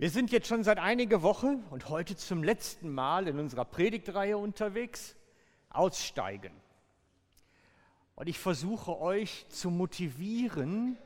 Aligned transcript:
Wir 0.00 0.10
sind 0.10 0.30
jetzt 0.30 0.46
schon 0.46 0.62
seit 0.62 0.78
einiger 0.78 1.22
Woche 1.22 1.58
und 1.70 1.88
heute 1.88 2.14
zum 2.14 2.44
letzten 2.44 2.88
Mal 2.88 3.26
in 3.26 3.40
unserer 3.40 3.64
Predigtreihe 3.64 4.38
unterwegs, 4.38 5.16
aussteigen. 5.70 6.52
Und 8.14 8.28
ich 8.28 8.38
versuche 8.38 8.96
euch 9.00 9.44
zu 9.48 9.70
motivieren, 9.70 10.96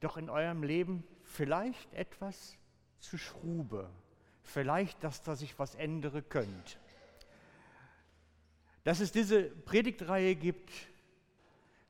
doch 0.00 0.18
in 0.18 0.28
eurem 0.28 0.62
Leben 0.62 1.04
vielleicht 1.22 1.94
etwas 1.94 2.58
zu 2.98 3.16
schrube, 3.16 3.88
vielleicht, 4.42 5.02
dass 5.02 5.22
da 5.22 5.34
sich 5.34 5.58
was 5.58 5.74
ändere 5.74 6.20
könnt. 6.20 6.78
Dass 8.84 9.00
es 9.00 9.10
diese 9.10 9.44
Predigtreihe 9.44 10.34
gibt, 10.34 10.70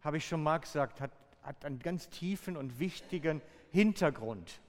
habe 0.02 0.18
ich 0.18 0.28
schon 0.28 0.44
mal 0.44 0.58
gesagt, 0.58 1.00
hat, 1.00 1.10
hat 1.42 1.64
einen 1.64 1.80
ganz 1.80 2.10
tiefen 2.10 2.56
und 2.56 2.78
wichtigen 2.78 3.42
Hintergrund. 3.72 4.60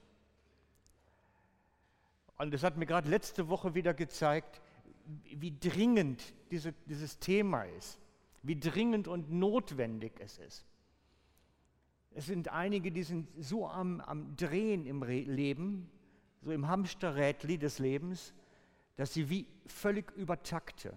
Und 2.38 2.52
das 2.52 2.62
hat 2.62 2.76
mir 2.76 2.86
gerade 2.86 3.08
letzte 3.08 3.48
Woche 3.48 3.74
wieder 3.74 3.94
gezeigt, 3.94 4.60
wie 5.24 5.56
dringend 5.58 6.22
diese, 6.50 6.72
dieses 6.86 7.18
Thema 7.18 7.62
ist, 7.62 7.98
wie 8.42 8.58
dringend 8.58 9.08
und 9.08 9.30
notwendig 9.30 10.12
es 10.20 10.38
ist. 10.38 10.64
Es 12.14 12.26
sind 12.26 12.48
einige, 12.48 12.92
die 12.92 13.02
sind 13.02 13.28
so 13.38 13.68
am, 13.68 14.00
am 14.00 14.36
Drehen 14.36 14.86
im 14.86 15.02
Re 15.02 15.20
Leben, 15.20 15.90
so 16.42 16.52
im 16.52 16.68
Hamsterrädli 16.68 17.58
des 17.58 17.78
Lebens, 17.78 18.34
dass 18.96 19.12
sie 19.12 19.28
wie 19.28 19.46
völlig 19.66 20.10
übertakte. 20.12 20.96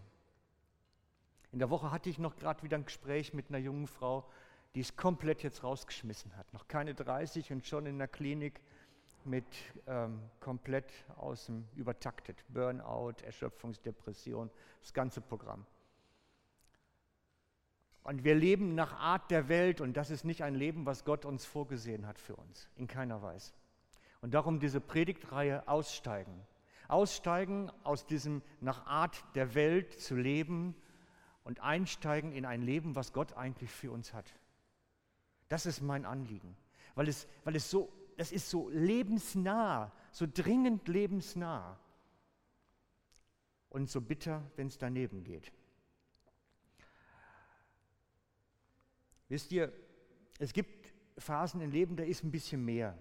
In 1.51 1.59
der 1.59 1.69
Woche 1.69 1.91
hatte 1.91 2.09
ich 2.09 2.19
noch 2.19 2.35
gerade 2.35 2.61
wieder 2.63 2.77
ein 2.77 2.85
Gespräch 2.85 3.33
mit 3.33 3.49
einer 3.49 3.57
jungen 3.57 3.87
Frau, 3.87 4.29
die 4.75 4.81
es 4.81 4.95
komplett 4.95 5.41
jetzt 5.41 5.63
rausgeschmissen 5.63 6.35
hat. 6.37 6.53
Noch 6.53 6.67
keine 6.67 6.93
30 6.93 7.51
und 7.51 7.65
schon 7.65 7.85
in 7.85 7.97
der 7.97 8.07
Klinik 8.07 8.61
mit 9.27 9.45
ähm, 9.85 10.19
komplett 10.39 10.91
aus 11.17 11.45
dem 11.45 11.67
übertaktet. 11.75 12.43
Burnout, 12.47 13.15
Erschöpfungsdepression, 13.23 14.49
das 14.81 14.93
ganze 14.93 15.21
Programm. 15.21 15.65
Und 18.03 18.23
wir 18.23 18.35
leben 18.35 18.73
nach 18.73 18.93
Art 18.93 19.29
der 19.31 19.49
Welt 19.49 19.81
und 19.81 19.97
das 19.97 20.09
ist 20.09 20.23
nicht 20.23 20.41
ein 20.41 20.55
Leben, 20.55 20.85
was 20.85 21.03
Gott 21.03 21.25
uns 21.25 21.45
vorgesehen 21.45 22.07
hat 22.07 22.17
für 22.17 22.37
uns, 22.37 22.69
in 22.77 22.87
keiner 22.87 23.21
Weise. 23.21 23.51
Und 24.21 24.33
darum 24.33 24.59
diese 24.59 24.79
Predigtreihe 24.79 25.67
Aussteigen. 25.67 26.41
Aussteigen 26.87 27.69
aus 27.83 28.05
diesem 28.05 28.41
nach 28.61 28.85
Art 28.85 29.23
der 29.35 29.55
Welt 29.55 29.99
zu 29.99 30.15
leben 30.15 30.73
und 31.43 31.59
einsteigen 31.59 32.31
in 32.31 32.45
ein 32.45 32.61
Leben, 32.61 32.95
was 32.95 33.11
Gott 33.11 33.33
eigentlich 33.33 33.71
für 33.71 33.91
uns 33.91 34.13
hat. 34.13 34.33
Das 35.49 35.65
ist 35.65 35.81
mein 35.81 36.05
Anliegen, 36.05 36.55
weil 36.95 37.07
es, 37.07 37.27
weil 37.43 37.55
es 37.55 37.69
so 37.69 37.91
das 38.17 38.31
ist 38.31 38.49
so 38.49 38.69
lebensnah, 38.69 39.93
so 40.11 40.25
dringend 40.31 40.87
lebensnah 40.87 41.79
und 43.69 43.89
so 43.89 44.01
bitter, 44.01 44.43
wenn 44.55 44.67
es 44.67 44.77
daneben 44.77 45.23
geht. 45.23 45.53
Wisst 49.29 49.51
ihr, 49.51 49.71
es 50.39 50.51
gibt 50.51 50.93
Phasen 51.17 51.61
im 51.61 51.71
Leben, 51.71 51.95
da 51.95 52.03
ist 52.03 52.23
ein 52.23 52.31
bisschen 52.31 52.65
mehr. 52.65 52.97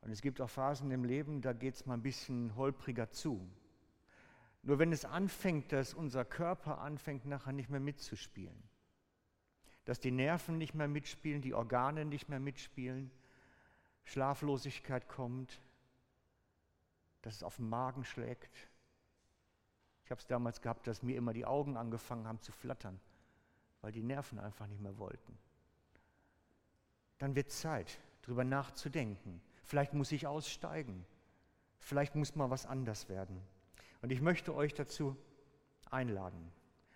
Und 0.00 0.10
es 0.10 0.20
gibt 0.20 0.40
auch 0.40 0.50
Phasen 0.50 0.90
im 0.90 1.04
Leben, 1.04 1.40
da 1.40 1.52
geht 1.52 1.74
es 1.74 1.86
mal 1.86 1.94
ein 1.94 2.02
bisschen 2.02 2.56
holpriger 2.56 3.10
zu. 3.10 3.48
Nur 4.62 4.80
wenn 4.80 4.92
es 4.92 5.04
anfängt, 5.04 5.70
dass 5.70 5.94
unser 5.94 6.24
Körper 6.24 6.80
anfängt, 6.80 7.24
nachher 7.24 7.52
nicht 7.52 7.70
mehr 7.70 7.80
mitzuspielen, 7.80 8.62
dass 9.84 10.00
die 10.00 10.10
Nerven 10.10 10.58
nicht 10.58 10.74
mehr 10.74 10.88
mitspielen, 10.88 11.40
die 11.40 11.54
Organe 11.54 12.04
nicht 12.04 12.28
mehr 12.28 12.40
mitspielen, 12.40 13.12
Schlaflosigkeit 14.04 15.08
kommt, 15.08 15.60
dass 17.22 17.36
es 17.36 17.42
auf 17.42 17.56
den 17.56 17.68
Magen 17.68 18.04
schlägt. 18.04 18.68
Ich 20.04 20.10
habe 20.10 20.20
es 20.20 20.26
damals 20.26 20.60
gehabt, 20.60 20.86
dass 20.86 21.02
mir 21.02 21.16
immer 21.16 21.32
die 21.32 21.46
Augen 21.46 21.76
angefangen 21.76 22.26
haben 22.26 22.40
zu 22.42 22.52
flattern, 22.52 23.00
weil 23.80 23.92
die 23.92 24.02
Nerven 24.02 24.38
einfach 24.38 24.66
nicht 24.66 24.80
mehr 24.80 24.98
wollten. 24.98 25.38
Dann 27.18 27.36
wird 27.36 27.50
Zeit, 27.50 27.98
darüber 28.22 28.44
nachzudenken. 28.44 29.40
Vielleicht 29.62 29.92
muss 29.92 30.10
ich 30.10 30.26
aussteigen. 30.26 31.06
Vielleicht 31.78 32.16
muss 32.16 32.34
mal 32.34 32.50
was 32.50 32.66
anders 32.66 33.08
werden. 33.08 33.40
Und 34.02 34.10
ich 34.10 34.20
möchte 34.20 34.54
euch 34.54 34.74
dazu 34.74 35.16
einladen. 35.90 36.50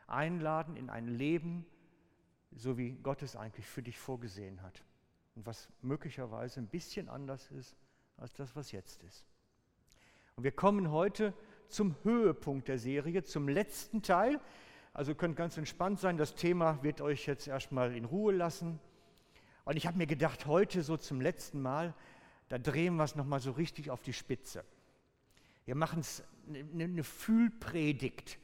Einladen 0.06 0.76
in 0.76 0.90
ein 0.90 1.06
Leben, 1.08 1.66
so 2.50 2.78
wie 2.78 2.92
Gott 2.92 3.22
es 3.22 3.36
eigentlich 3.36 3.66
für 3.66 3.82
dich 3.82 3.98
vorgesehen 3.98 4.62
hat 4.62 4.82
und 5.34 5.46
was 5.46 5.68
möglicherweise 5.82 6.60
ein 6.60 6.68
bisschen 6.68 7.08
anders 7.08 7.50
ist 7.50 7.76
als 8.16 8.32
das, 8.34 8.54
was 8.54 8.72
jetzt 8.72 9.02
ist. 9.02 9.24
Und 10.36 10.44
wir 10.44 10.52
kommen 10.52 10.90
heute 10.90 11.34
zum 11.68 11.96
Höhepunkt 12.04 12.68
der 12.68 12.78
Serie, 12.78 13.22
zum 13.24 13.48
letzten 13.48 14.02
Teil. 14.02 14.40
Also 14.92 15.14
könnt 15.14 15.36
ganz 15.36 15.56
entspannt 15.56 15.98
sein, 15.98 16.16
das 16.16 16.34
Thema 16.34 16.82
wird 16.82 17.00
euch 17.00 17.26
jetzt 17.26 17.48
erstmal 17.48 17.96
in 17.96 18.04
Ruhe 18.04 18.32
lassen. 18.32 18.78
Und 19.64 19.76
ich 19.76 19.86
habe 19.86 19.98
mir 19.98 20.06
gedacht, 20.06 20.46
heute 20.46 20.82
so 20.82 20.96
zum 20.96 21.20
letzten 21.20 21.60
Mal, 21.60 21.94
da 22.48 22.58
drehen 22.58 22.96
wir 22.96 23.04
es 23.04 23.16
nochmal 23.16 23.40
so 23.40 23.52
richtig 23.52 23.90
auf 23.90 24.02
die 24.02 24.12
Spitze. 24.12 24.64
Wir 25.64 25.74
machen 25.74 26.00
es 26.00 26.22
eine, 26.46 26.84
eine 26.84 27.04
Fühlpredigt. 27.04 28.38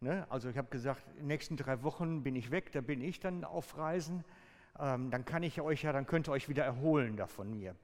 Ne? 0.00 0.26
Also 0.30 0.48
ich 0.48 0.58
habe 0.58 0.68
gesagt, 0.68 1.02
in 1.12 1.22
den 1.22 1.26
nächsten 1.28 1.56
drei 1.56 1.82
Wochen 1.82 2.22
bin 2.22 2.36
ich 2.36 2.50
weg, 2.50 2.70
da 2.72 2.80
bin 2.80 3.00
ich 3.00 3.18
dann 3.18 3.44
auf 3.44 3.76
Reisen 3.76 4.24
dann 4.74 5.24
kann 5.24 5.42
ich 5.42 5.60
euch 5.60 5.82
ja, 5.82 5.92
dann 5.92 6.06
könnt 6.06 6.28
ihr 6.28 6.32
euch 6.32 6.48
wieder 6.48 6.64
erholen 6.64 7.16
davon 7.16 7.54
mir. 7.54 7.74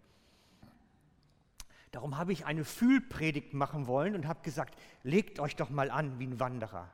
Darum 1.92 2.18
habe 2.18 2.32
ich 2.32 2.44
eine 2.44 2.64
Fühlpredigt 2.64 3.54
machen 3.54 3.86
wollen 3.86 4.14
und 4.14 4.26
habe 4.26 4.42
gesagt, 4.42 4.76
legt 5.02 5.40
euch 5.40 5.56
doch 5.56 5.70
mal 5.70 5.90
an 5.90 6.18
wie 6.18 6.26
ein 6.26 6.40
Wanderer. 6.40 6.92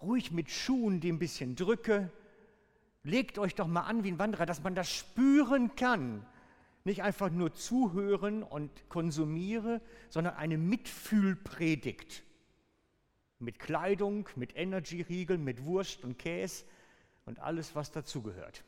Ruhig 0.00 0.30
mit 0.30 0.50
Schuhen, 0.50 1.00
die 1.00 1.10
ein 1.10 1.18
bisschen 1.18 1.56
drücke. 1.56 2.12
Legt 3.02 3.38
euch 3.38 3.54
doch 3.54 3.66
mal 3.66 3.80
an 3.82 4.04
wie 4.04 4.12
ein 4.12 4.18
Wanderer, 4.18 4.46
dass 4.46 4.62
man 4.62 4.74
das 4.74 4.90
spüren 4.90 5.74
kann. 5.74 6.24
Nicht 6.84 7.02
einfach 7.02 7.30
nur 7.30 7.52
zuhören 7.52 8.42
und 8.42 8.88
konsumiere, 8.88 9.80
sondern 10.08 10.34
eine 10.34 10.56
Mitfühlpredigt. 10.56 12.22
Mit 13.40 13.58
Kleidung, 13.58 14.28
mit 14.36 14.56
Energy-Riegeln, 14.56 15.42
mit 15.42 15.64
Wurst 15.64 16.04
und 16.04 16.18
Käse 16.18 16.64
und 17.24 17.40
alles, 17.40 17.74
was 17.74 17.90
dazugehört. 17.90 18.62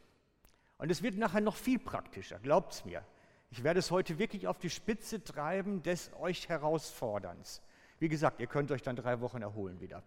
Und 0.81 0.91
es 0.91 1.03
wird 1.03 1.17
nachher 1.17 1.43
noch 1.43 1.57
viel 1.57 1.79
praktischer, 1.79 2.39
glaubt 2.39 2.73
es 2.73 2.85
mir. 2.87 3.05
Ich 3.51 3.63
werde 3.63 3.81
es 3.81 3.91
heute 3.91 4.19
wirklich 4.19 4.47
auf 4.47 4.59
die 4.59 4.71
Spitze 4.71 5.23
treiben 5.23 5.83
des 5.83 6.11
euch 6.15 6.49
Herausforderns. 6.49 7.61
Wie 7.99 8.09
gesagt, 8.09 8.41
ihr 8.41 8.47
könnt 8.47 8.71
euch 8.71 8.81
dann 8.81 8.97
drei 8.97 9.21
Wochen 9.21 9.43
erholen 9.43 9.79
wieder. 9.79 10.03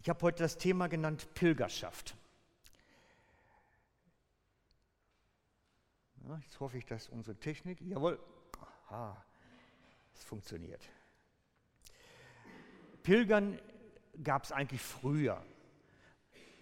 Ich 0.00 0.08
habe 0.08 0.22
heute 0.22 0.42
das 0.42 0.56
Thema 0.56 0.86
genannt 0.86 1.28
Pilgerschaft. 1.34 2.16
Jetzt 6.40 6.58
hoffe 6.58 6.78
ich, 6.78 6.86
dass 6.86 7.10
unsere 7.10 7.36
Technik, 7.36 7.82
jawohl, 7.82 8.18
aha, 8.88 9.22
es 10.14 10.24
funktioniert. 10.24 10.88
Pilgern 13.02 13.60
gab 14.22 14.44
es 14.44 14.52
eigentlich 14.52 14.80
früher. 14.80 15.44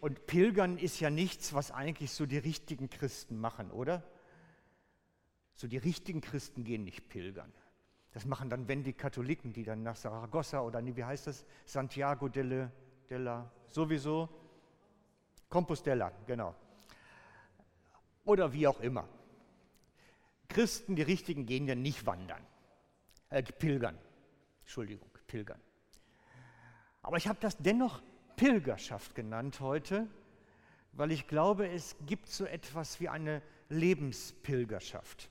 Und 0.00 0.26
Pilgern 0.26 0.78
ist 0.78 1.00
ja 1.00 1.10
nichts, 1.10 1.52
was 1.52 1.70
eigentlich 1.70 2.12
so 2.12 2.26
die 2.26 2.38
richtigen 2.38 2.88
Christen 2.88 3.38
machen, 3.38 3.70
oder? 3.70 4.02
So 5.54 5.68
die 5.68 5.76
richtigen 5.76 6.20
Christen 6.20 6.64
gehen 6.64 6.84
nicht 6.84 7.08
pilgern. 7.08 7.52
Das 8.12 8.24
machen 8.24 8.48
dann, 8.48 8.66
wenn 8.66 8.82
die 8.82 8.94
Katholiken, 8.94 9.52
die 9.52 9.62
dann 9.62 9.82
nach 9.82 9.96
Saragossa 9.96 10.62
oder 10.62 10.84
wie 10.84 11.04
heißt 11.04 11.26
das, 11.26 11.44
Santiago 11.64 12.28
delle, 12.28 12.72
della, 13.08 13.50
sowieso, 13.68 14.28
Compostela, 15.48 16.10
genau. 16.26 16.54
Oder 18.24 18.52
wie 18.52 18.66
auch 18.66 18.80
immer. 18.80 19.06
Christen, 20.48 20.96
die 20.96 21.02
richtigen, 21.02 21.46
gehen 21.46 21.66
ja 21.66 21.74
nicht 21.74 22.06
wandern, 22.06 22.44
äh, 23.28 23.42
pilgern. 23.42 23.98
Entschuldigung, 24.62 25.10
pilgern. 25.26 25.60
Aber 27.02 27.16
ich 27.16 27.28
habe 27.28 27.38
das 27.40 27.56
dennoch 27.56 28.02
Pilgerschaft 28.36 29.14
genannt 29.14 29.60
heute, 29.60 30.06
weil 30.92 31.12
ich 31.12 31.26
glaube, 31.26 31.68
es 31.68 31.96
gibt 32.06 32.28
so 32.28 32.44
etwas 32.44 33.00
wie 33.00 33.08
eine 33.08 33.42
Lebenspilgerschaft. 33.68 35.30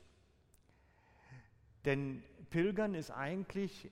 Denn 1.85 2.23
Pilgern 2.49 2.93
ist 2.93 3.11
eigentlich 3.11 3.89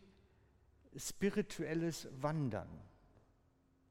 spirituelles 0.95 2.07
Wandern, 2.21 2.69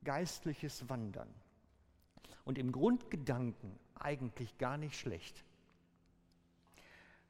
geistliches 0.04 0.88
Wandern. 0.88 1.32
Und 2.44 2.58
im 2.58 2.72
Grundgedanken 2.72 3.78
eigentlich 3.98 4.56
gar 4.58 4.76
nicht 4.76 4.98
schlecht. 4.98 5.44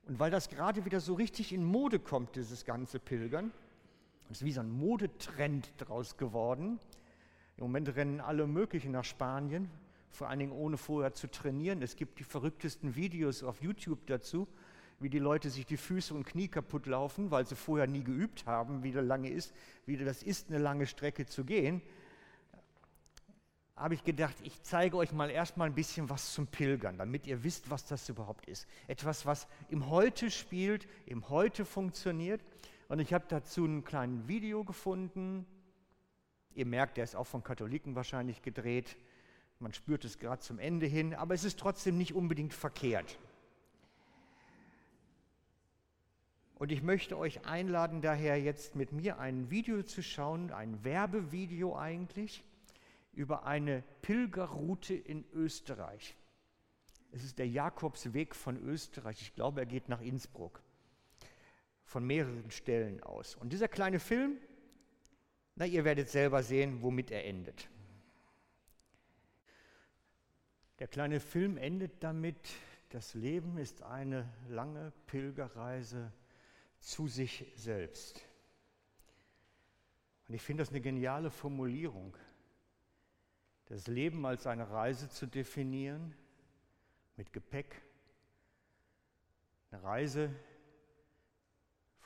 Und 0.07 0.19
weil 0.19 0.31
das 0.31 0.49
gerade 0.49 0.85
wieder 0.85 1.01
so 1.01 1.15
richtig 1.15 1.53
in 1.53 1.65
Mode 1.65 1.99
kommt, 1.99 2.37
dieses 2.37 2.65
ganze 2.65 2.99
Pilgern, 2.99 3.53
es 4.31 4.39
ist 4.39 4.45
wie 4.45 4.53
so 4.53 4.61
ein 4.61 4.71
Modetrend 4.71 5.73
draus 5.79 6.17
geworden. 6.17 6.81
Im 7.57 7.65
Moment 7.65 7.95
rennen 7.95 8.21
alle 8.21 8.47
möglichen 8.47 8.93
nach 8.93 9.05
Spanien, 9.05 9.71
vor 10.11 10.29
allen 10.29 10.41
Dingen 10.41 10.53
ohne 10.53 10.77
vorher 10.77 11.15
zu 11.15 11.31
trainieren. 11.31 11.81
Es 11.81 11.97
gibt 11.97 12.19
die 12.19 12.25
verrücktesten 12.25 12.97
Videos 12.97 13.43
auf 13.43 13.63
YouTube 13.63 14.07
dazu, 14.07 14.49
wie 14.99 15.11
die 15.11 15.19
Leute 15.19 15.49
sich 15.49 15.65
die 15.65 15.77
Füße 15.77 16.13
und 16.13 16.25
Knie 16.25 16.49
kaputt 16.49 16.87
laufen, 16.87 17.31
weil 17.31 17.47
sie 17.47 17.55
vorher 17.55 17.87
nie 17.87 18.03
geübt 18.03 18.47
haben, 18.47 18.83
wie, 18.83 18.93
lange 18.93 19.31
ist, 19.31 19.55
wie 19.85 19.97
das 19.97 20.23
ist, 20.23 20.49
eine 20.49 20.59
lange 20.59 20.87
Strecke 20.87 21.27
zu 21.27 21.45
gehen. 21.45 21.81
Habe 23.77 23.95
ich 23.95 24.05
gedacht, 24.05 24.37
ich 24.43 24.63
zeige 24.63 24.97
euch 24.97 25.13
mal 25.13 25.31
erstmal 25.31 25.69
ein 25.69 25.75
bisschen 25.75 26.09
was 26.09 26.33
zum 26.33 26.47
Pilgern, 26.47 26.97
damit 26.97 27.27
ihr 27.27 27.45
wisst, 27.45 27.71
was 27.71 27.85
das 27.85 28.09
überhaupt 28.09 28.47
ist. 28.47 28.67
Etwas, 28.89 29.27
was 29.27 29.47
im 29.69 29.89
Heute 29.91 30.31
spielt, 30.31 30.89
im 31.05 31.29
Heute 31.29 31.65
funktioniert. 31.65 32.41
Und 32.89 33.01
ich 33.01 33.13
habe 33.13 33.25
dazu 33.29 33.65
ein 33.65 33.85
kleines 33.85 34.29
Video 34.29 34.63
gefunden. 34.65 35.45
Ihr 36.55 36.67
merkt, 36.67 36.97
der 36.97 37.05
ist 37.05 37.17
auch 37.17 37.27
von 37.27 37.43
Katholiken 37.43 37.97
wahrscheinlich 37.97 38.43
gedreht. 38.43 38.97
Man 39.59 39.73
spürt 39.73 40.05
es 40.05 40.19
gerade 40.19 40.41
zum 40.41 40.59
Ende 40.59 40.87
hin, 40.87 41.15
aber 41.15 41.35
es 41.35 41.45
ist 41.45 41.59
trotzdem 41.59 41.97
nicht 41.99 42.15
unbedingt 42.15 42.55
verkehrt. 42.55 43.19
Und 46.55 46.73
ich 46.73 46.83
möchte 46.83 47.19
euch 47.19 47.45
einladen, 47.45 48.01
daher 48.01 48.41
jetzt 48.41 48.77
mit 48.77 48.93
mir 48.93 49.19
ein 49.19 49.51
Video 49.51 49.83
zu 49.83 50.03
schauen, 50.03 50.53
ein 50.53 50.85
Werbevideo 50.85 51.77
eigentlich, 51.77 52.45
über 53.13 53.45
eine 53.47 53.83
Pilgerroute 54.03 54.95
in 54.95 55.25
Österreich. 55.33 56.17
Es 57.13 57.25
ist 57.25 57.39
der 57.39 57.49
Jakobsweg 57.49 58.35
von 58.35 58.57
Österreich. 58.57 59.21
Ich 59.21 59.35
glaube, 59.35 59.61
er 59.61 59.67
geht 59.67 59.89
nach 59.89 60.01
Innsbruck. 60.01 60.63
Von 61.87 62.07
mehreren 62.07 62.51
Stellen 62.51 63.03
aus. 63.03 63.35
Und 63.37 63.53
dieser 63.53 63.69
kleine 63.69 63.99
Film, 63.99 64.39
na, 65.55 65.65
ihr 65.65 65.85
werdet 65.85 66.11
selber 66.11 66.43
sehen, 66.43 66.83
womit 66.83 67.11
er 67.11 67.25
endet. 67.25 67.69
Der 70.79 70.89
kleine 70.89 71.21
Film 71.21 71.57
endet 71.57 72.05
damit, 72.05 72.37
das 72.91 73.15
Leben 73.15 73.57
ist 73.57 73.83
eine 73.83 74.31
lange 74.49 74.93
Pilgerreise 75.07 76.13
zu 76.79 77.09
sich 77.09 77.47
selbst. 77.57 78.21
Und 80.29 80.35
ich 80.35 80.43
finde 80.43 80.63
das 80.63 80.71
eine 80.71 80.81
geniale 80.81 81.31
Formulierung, 81.31 82.17
das 83.67 83.87
Leben 83.87 84.27
als 84.27 84.47
eine 84.47 84.69
Reise 84.71 85.09
zu 85.09 85.27
definieren, 85.27 86.15
mit 87.17 87.33
Gepäck, 87.33 87.81
eine 89.71 89.83
Reise 89.83 90.35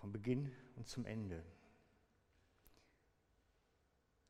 vom 0.01 0.13
Beginn 0.13 0.51
und 0.77 0.89
zum 0.89 1.05
Ende. 1.05 1.45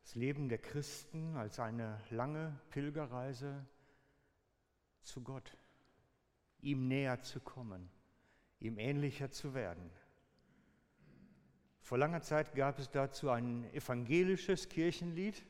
Das 0.03 0.17
Leben 0.17 0.49
der 0.49 0.59
Christen 0.59 1.37
als 1.37 1.61
eine 1.61 2.01
lange 2.11 2.61
Pilgerreise 2.71 3.65
zu 5.01 5.23
Gott, 5.23 5.57
ihm 6.61 6.89
näher 6.89 7.23
zu 7.23 7.39
kommen, 7.39 7.89
ihm 8.59 8.79
ähnlicher 8.79 9.31
zu 9.31 9.55
werden. 9.55 9.91
Vor 11.83 11.99
langer 11.99 12.23
Zeit 12.23 12.53
gab 12.57 12.81
es 12.81 12.91
dazu 12.91 13.31
ein 13.31 13.73
evangelisches 13.73 14.69
Kirchenlied, 14.69 15.41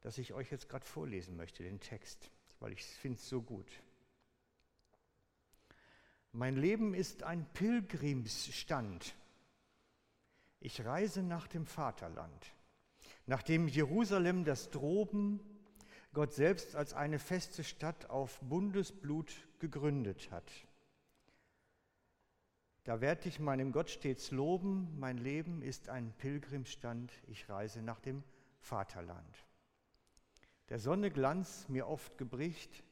das 0.00 0.18
ich 0.18 0.32
euch 0.32 0.50
jetzt 0.50 0.68
gerade 0.68 0.84
vorlesen 0.84 1.36
möchte, 1.36 1.62
den 1.62 1.78
Text, 1.78 2.32
weil 2.58 2.72
ich 2.72 2.84
finde 2.84 3.18
es 3.18 3.28
so 3.28 3.40
gut. 3.40 3.70
Mein 6.32 6.56
Leben 6.56 6.94
ist 6.94 7.22
ein 7.22 7.46
Pilgrimsstand. 7.54 9.16
Ich 10.60 10.84
reise 10.84 11.22
nach 11.22 11.46
dem 11.46 11.66
Vaterland, 11.66 12.54
nachdem 13.26 13.68
Jerusalem 13.68 14.44
das 14.44 14.70
Droben 14.70 15.40
Gott 16.12 16.32
selbst 16.32 16.74
als 16.74 16.94
eine 16.94 17.18
feste 17.18 17.62
Stadt 17.64 18.10
auf 18.10 18.40
Bundesblut 18.40 19.32
gegründet 19.58 20.30
hat. 20.30 20.50
Da 22.84 23.00
werde 23.00 23.28
ich 23.28 23.38
meinem 23.38 23.70
Gott 23.70 23.90
stets 23.90 24.30
loben, 24.30 24.98
mein 24.98 25.18
Leben 25.18 25.60
ist 25.60 25.90
ein 25.90 26.12
Pilgrimsstand, 26.16 27.12
ich 27.26 27.48
reise 27.48 27.82
nach 27.82 28.00
dem 28.00 28.24
Vaterland. 28.60 29.46
Der 30.70 30.78
Sonne 30.78 31.10
Glanz 31.10 31.68
mir 31.68 31.86
oft 31.86 32.16
gebricht, 32.16 32.82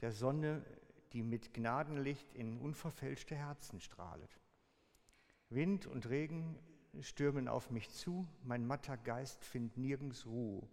der 0.00 0.12
Sonne, 0.12 0.64
die 1.12 1.22
mit 1.22 1.54
Gnadenlicht 1.54 2.34
in 2.34 2.58
unverfälschte 2.58 3.34
Herzen 3.34 3.80
strahlet. 3.80 4.40
Wind 5.48 5.86
und 5.86 6.08
Regen 6.08 6.58
stürmen 7.00 7.48
auf 7.48 7.70
mich 7.70 7.90
zu, 7.90 8.26
mein 8.42 8.66
matter 8.66 8.96
Geist 8.96 9.44
findet 9.44 9.78
nirgends 9.78 10.26
Ruhe. 10.26 10.68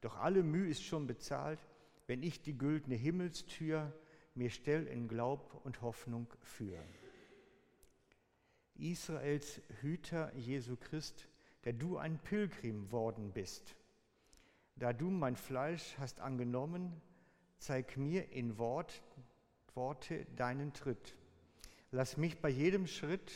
Doch 0.00 0.16
alle 0.16 0.42
Mühe 0.42 0.68
ist 0.68 0.82
schon 0.82 1.06
bezahlt, 1.06 1.60
wenn 2.06 2.22
ich 2.22 2.42
die 2.42 2.56
güldene 2.56 2.96
Himmelstür 2.96 3.92
mir 4.34 4.50
stell 4.50 4.86
in 4.86 5.08
Glaub 5.08 5.60
und 5.64 5.82
Hoffnung 5.82 6.32
führen. 6.40 6.88
Israels 8.74 9.60
Hüter 9.80 10.34
Jesu 10.34 10.76
Christ, 10.76 11.28
der 11.64 11.74
du 11.74 11.98
ein 11.98 12.18
Pilgrim 12.18 12.90
worden 12.90 13.32
bist. 13.32 13.76
Da 14.76 14.92
du 14.92 15.10
mein 15.10 15.36
Fleisch 15.36 15.96
hast 15.98 16.20
angenommen, 16.20 17.00
zeig 17.58 17.96
mir 17.96 18.32
in 18.32 18.58
Wort, 18.58 19.02
Worte 19.74 20.24
deinen 20.36 20.72
Tritt. 20.72 21.16
Lass 21.90 22.16
mich 22.16 22.40
bei 22.40 22.48
jedem 22.48 22.86
Schritt 22.86 23.32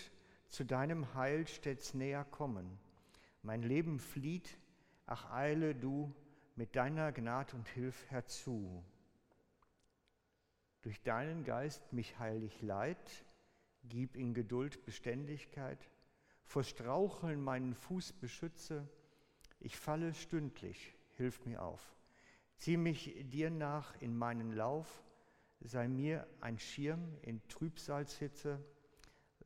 zu 0.48 0.64
deinem 0.64 1.14
Heil 1.14 1.46
stets 1.46 1.94
näher 1.94 2.24
kommen. 2.24 2.78
Mein 3.42 3.62
Leben 3.62 3.98
flieht, 3.98 4.58
ach 5.06 5.30
eile 5.30 5.74
du 5.74 6.14
mit 6.54 6.74
deiner 6.76 7.12
Gnad 7.12 7.54
und 7.54 7.68
Hilf 7.68 8.06
herzu. 8.10 8.84
Durch 10.82 11.02
deinen 11.02 11.44
Geist 11.44 11.92
mich 11.92 12.18
heilig 12.18 12.62
leid, 12.62 13.24
gib 13.84 14.16
in 14.16 14.34
Geduld 14.34 14.84
Beständigkeit, 14.84 15.90
vor 16.44 16.62
Straucheln 16.62 17.42
meinen 17.42 17.74
Fuß 17.74 18.12
beschütze, 18.12 18.88
ich 19.60 19.76
falle 19.76 20.14
stündlich, 20.14 20.94
hilf 21.16 21.44
mir 21.44 21.62
auf. 21.62 21.96
Zieh 22.56 22.76
mich 22.76 23.16
dir 23.24 23.50
nach 23.50 24.00
in 24.00 24.16
meinen 24.16 24.52
Lauf, 24.52 25.02
sei 25.60 25.88
mir 25.88 26.26
ein 26.40 26.58
Schirm 26.58 27.16
in 27.22 27.46
Trübsalzhitze, 27.48 28.64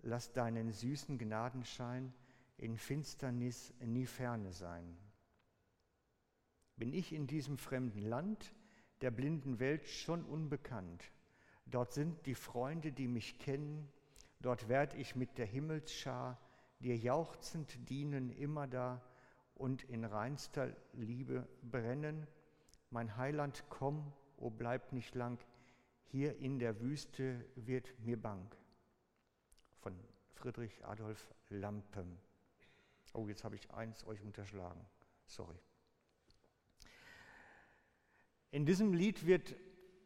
lass 0.02 0.32
deinen 0.32 0.72
süßen 0.72 1.18
Gnadenschein 1.18 2.12
in 2.56 2.76
Finsternis 2.76 3.72
nie 3.80 4.06
ferne 4.06 4.52
sein. 4.52 4.96
Bin 6.76 6.92
ich 6.92 7.12
in 7.12 7.26
diesem 7.26 7.58
fremden 7.58 8.02
Land, 8.02 8.54
der 9.00 9.10
blinden 9.10 9.58
Welt 9.58 9.86
schon 9.86 10.24
unbekannt, 10.24 11.10
dort 11.66 11.92
sind 11.92 12.26
die 12.26 12.34
Freunde, 12.34 12.92
die 12.92 13.08
mich 13.08 13.38
kennen, 13.38 13.90
Dort 14.40 14.68
werd 14.68 14.94
ich 14.94 15.16
mit 15.16 15.36
der 15.36 15.44
Himmelsschar 15.44 16.38
dir 16.78 16.96
jauchzend 16.96 17.90
dienen 17.90 18.30
immer 18.30 18.66
da 18.66 19.02
und 19.54 19.82
in 19.84 20.04
reinster 20.04 20.74
Liebe 20.94 21.46
brennen. 21.62 22.26
Mein 22.88 23.18
Heiland, 23.18 23.64
komm, 23.68 23.98
o 24.38 24.46
oh 24.46 24.50
bleib 24.50 24.92
nicht 24.92 25.14
lang, 25.14 25.38
hier 26.10 26.36
in 26.38 26.58
der 26.58 26.80
Wüste 26.80 27.44
wird 27.54 27.94
mir 28.00 28.20
bang. 28.20 28.50
Von 29.78 29.94
Friedrich 30.34 30.84
Adolf 30.84 31.32
Lampe. 31.48 32.04
Oh, 33.12 33.28
jetzt 33.28 33.44
habe 33.44 33.56
ich 33.56 33.70
eins 33.70 34.04
euch 34.06 34.20
unterschlagen. 34.22 34.84
Sorry. 35.26 35.58
In 38.50 38.66
diesem 38.66 38.92
Lied 38.92 39.26
wird, 39.26 39.54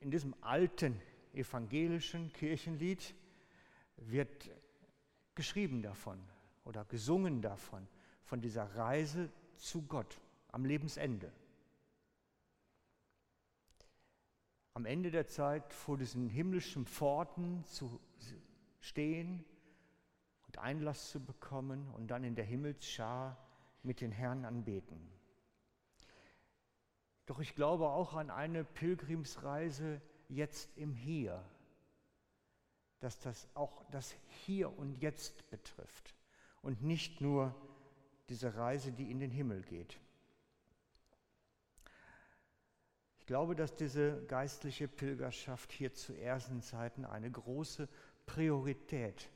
in 0.00 0.10
diesem 0.10 0.34
alten 0.42 1.00
evangelischen 1.32 2.32
Kirchenlied, 2.32 3.14
wird 3.96 4.50
geschrieben 5.34 5.82
davon 5.82 6.18
oder 6.64 6.84
gesungen 6.84 7.40
davon, 7.40 7.88
von 8.24 8.40
dieser 8.40 8.64
Reise 8.76 9.30
zu 9.56 9.82
Gott 9.82 10.20
am 10.48 10.64
Lebensende. 10.64 11.32
Am 14.74 14.86
Ende 14.86 15.10
der 15.10 15.26
Zeit 15.28 15.72
vor 15.72 15.96
diesen 15.96 16.28
himmlischen 16.28 16.84
Pforten 16.84 17.64
zu 17.64 18.00
stehen 18.80 19.44
und 20.46 20.58
Einlass 20.58 21.10
zu 21.10 21.24
bekommen 21.24 21.88
und 21.94 22.08
dann 22.08 22.24
in 22.24 22.34
der 22.34 22.44
Himmelsschar 22.44 23.38
mit 23.84 24.00
den 24.00 24.10
Herrn 24.10 24.44
anbeten. 24.44 25.10
Doch 27.26 27.38
ich 27.40 27.54
glaube 27.54 27.88
auch 27.88 28.14
an 28.14 28.30
eine 28.30 28.64
Pilgrimsreise 28.64 30.00
jetzt 30.28 30.76
im 30.76 30.92
Hier, 30.92 31.42
dass 32.98 33.20
das 33.20 33.48
auch 33.54 33.84
das 33.90 34.14
Hier 34.44 34.76
und 34.76 35.00
Jetzt 35.00 35.48
betrifft 35.50 36.14
und 36.62 36.82
nicht 36.82 37.20
nur 37.20 37.54
diese 38.28 38.56
Reise, 38.56 38.92
die 38.92 39.10
in 39.10 39.20
den 39.20 39.30
Himmel 39.30 39.62
geht. 39.62 39.98
Ich 43.24 43.26
glaube, 43.26 43.56
dass 43.56 43.74
diese 43.74 44.22
geistliche 44.26 44.86
Pilgerschaft 44.86 45.72
hier 45.72 45.94
zu 45.94 46.12
ersten 46.12 46.60
Zeiten 46.60 47.06
eine 47.06 47.30
große 47.30 47.88
Priorität 48.26 49.30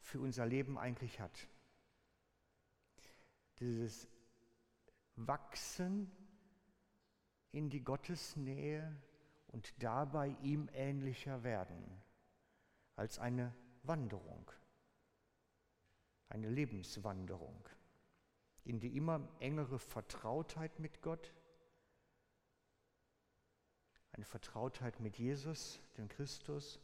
für 0.00 0.18
unser 0.18 0.44
Leben 0.46 0.76
eigentlich 0.76 1.20
hat. 1.20 1.46
Dieses 3.60 4.08
Wachsen 5.14 6.10
in 7.52 7.70
die 7.70 7.84
Gottesnähe 7.84 9.00
und 9.46 9.72
dabei 9.80 10.34
ihm 10.42 10.68
ähnlicher 10.72 11.44
werden, 11.44 12.02
als 12.96 13.20
eine 13.20 13.54
Wanderung, 13.84 14.50
eine 16.30 16.50
Lebenswanderung 16.50 17.68
in 18.64 18.80
die 18.80 18.96
immer 18.96 19.20
engere 19.38 19.78
Vertrautheit 19.78 20.80
mit 20.80 21.00
Gott, 21.00 21.32
eine 24.18 24.24
Vertrautheit 24.24 24.98
mit 24.98 25.16
Jesus, 25.16 25.80
dem 25.96 26.08
Christus, 26.08 26.80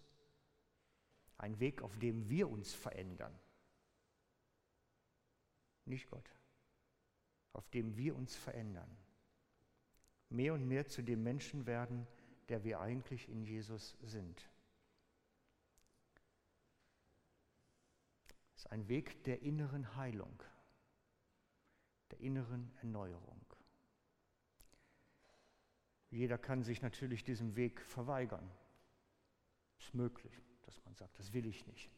ein 1.36 1.58
Weg, 1.58 1.82
auf 1.82 1.98
dem 1.98 2.28
wir 2.28 2.48
uns 2.48 2.72
verändern, 2.72 3.36
nicht 5.84 6.08
Gott, 6.08 6.30
auf 7.52 7.68
dem 7.70 7.96
wir 7.96 8.14
uns 8.14 8.36
verändern, 8.36 8.96
mehr 10.28 10.54
und 10.54 10.66
mehr 10.66 10.86
zu 10.86 11.02
dem 11.02 11.22
Menschen 11.22 11.66
werden, 11.66 12.06
der 12.48 12.62
wir 12.62 12.80
eigentlich 12.80 13.28
in 13.28 13.42
Jesus 13.42 13.96
sind. 14.00 14.48
Es 18.54 18.60
ist 18.60 18.70
ein 18.70 18.86
Weg 18.88 19.24
der 19.24 19.42
inneren 19.42 19.96
Heilung 19.96 20.40
der 22.14 22.20
inneren 22.20 22.70
Erneuerung. 22.78 23.43
Jeder 26.14 26.38
kann 26.38 26.62
sich 26.62 26.80
natürlich 26.80 27.24
diesem 27.24 27.56
Weg 27.56 27.80
verweigern. 27.80 28.48
Ist 29.80 29.94
möglich, 29.94 30.32
dass 30.62 30.80
man 30.84 30.94
sagt, 30.94 31.18
das 31.18 31.32
will 31.32 31.44
ich 31.44 31.66
nicht. 31.66 31.90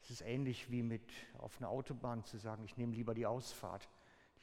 Es 0.00 0.10
ist 0.10 0.20
ähnlich 0.20 0.70
wie 0.70 0.84
mit 0.84 1.12
auf 1.38 1.58
einer 1.58 1.70
Autobahn 1.70 2.24
zu 2.24 2.38
sagen, 2.38 2.62
ich 2.62 2.76
nehme 2.76 2.94
lieber 2.94 3.14
die 3.14 3.26
Ausfahrt. 3.26 3.88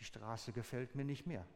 Die 0.02 0.04
Straße 0.04 0.52
gefällt 0.52 0.96
mir 0.96 1.06
nicht 1.06 1.28
mehr. 1.28 1.48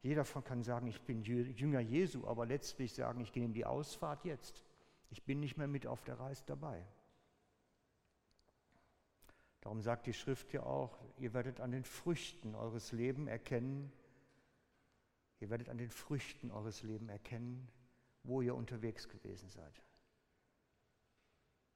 Jeder 0.00 0.22
davon 0.22 0.42
kann 0.44 0.62
sagen, 0.62 0.86
ich 0.86 1.02
bin 1.02 1.22
Jünger 1.22 1.80
Jesu, 1.80 2.26
aber 2.26 2.46
letztlich 2.46 2.94
sagen, 2.94 3.20
ich 3.20 3.34
nehme 3.34 3.52
die 3.52 3.66
Ausfahrt 3.66 4.24
jetzt. 4.24 4.64
Ich 5.10 5.22
bin 5.24 5.40
nicht 5.40 5.58
mehr 5.58 5.68
mit 5.68 5.86
auf 5.86 6.04
der 6.04 6.18
Reise 6.18 6.44
dabei. 6.46 6.82
Darum 9.60 9.82
sagt 9.82 10.06
die 10.06 10.14
Schrift 10.14 10.54
ja 10.54 10.62
auch, 10.62 10.98
ihr 11.18 11.34
werdet 11.34 11.60
an 11.60 11.72
den 11.72 11.84
Früchten 11.84 12.54
eures 12.54 12.92
Lebens 12.92 13.28
erkennen, 13.28 13.92
ihr 15.40 15.50
werdet 15.50 15.68
an 15.68 15.78
den 15.78 15.90
Früchten 15.90 16.50
eures 16.50 16.82
Lebens 16.82 17.10
erkennen, 17.10 17.68
wo 18.22 18.42
ihr 18.42 18.54
unterwegs 18.54 19.08
gewesen 19.08 19.48
seid. 19.48 19.82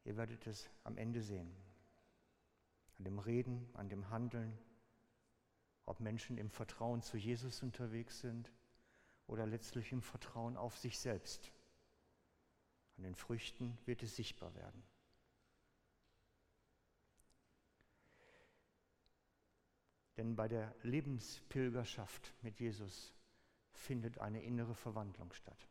Ihr 0.04 0.16
werdet 0.16 0.46
es 0.46 0.70
am 0.84 0.96
Ende 0.96 1.22
sehen. 1.22 1.54
An 2.98 3.04
dem 3.04 3.18
Reden, 3.18 3.68
an 3.74 3.88
dem 3.88 4.10
Handeln, 4.10 4.58
ob 5.84 6.00
Menschen 6.00 6.38
im 6.38 6.50
Vertrauen 6.50 7.02
zu 7.02 7.16
Jesus 7.16 7.62
unterwegs 7.62 8.20
sind 8.20 8.52
oder 9.26 9.46
letztlich 9.46 9.92
im 9.92 10.02
Vertrauen 10.02 10.56
auf 10.56 10.76
sich 10.78 10.98
selbst. 10.98 11.52
An 12.96 13.04
den 13.04 13.14
Früchten 13.14 13.78
wird 13.86 14.02
es 14.02 14.16
sichtbar 14.16 14.54
werden. 14.54 14.82
Denn 20.16 20.36
bei 20.36 20.48
der 20.48 20.74
Lebenspilgerschaft 20.82 22.34
mit 22.42 22.60
Jesus 22.60 23.14
findet 23.72 24.18
eine 24.18 24.42
innere 24.42 24.74
Verwandlung 24.74 25.32
statt. 25.32 25.68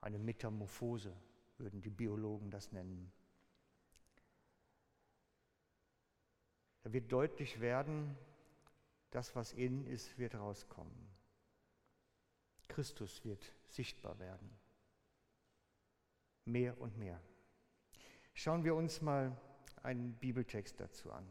Eine 0.00 0.18
Metamorphose 0.18 1.14
würden 1.58 1.80
die 1.82 1.90
Biologen 1.90 2.50
das 2.50 2.72
nennen. 2.72 3.12
Da 6.82 6.92
wird 6.92 7.10
deutlich 7.10 7.60
werden, 7.60 8.16
das, 9.10 9.34
was 9.34 9.52
innen 9.52 9.86
ist, 9.86 10.18
wird 10.18 10.34
rauskommen. 10.34 11.08
Christus 12.68 13.24
wird 13.24 13.52
sichtbar 13.66 14.18
werden. 14.18 14.50
Mehr 16.44 16.80
und 16.80 16.96
mehr. 16.96 17.20
Schauen 18.34 18.64
wir 18.64 18.74
uns 18.74 19.00
mal 19.02 19.36
einen 19.82 20.14
Bibeltext 20.14 20.78
dazu 20.78 21.10
an. 21.10 21.28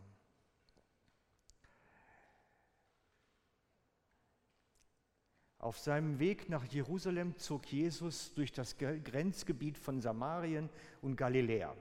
Auf 5.60 5.80
seinem 5.80 6.20
Weg 6.20 6.50
nach 6.50 6.66
Jerusalem 6.66 7.36
zog 7.38 7.66
Jesus 7.72 8.34
durch 8.36 8.52
das 8.52 8.78
Grenzgebiet 8.78 9.78
von 9.78 10.02
Samarien 10.02 10.70
und 11.02 11.16
Galiläa. 11.16 11.76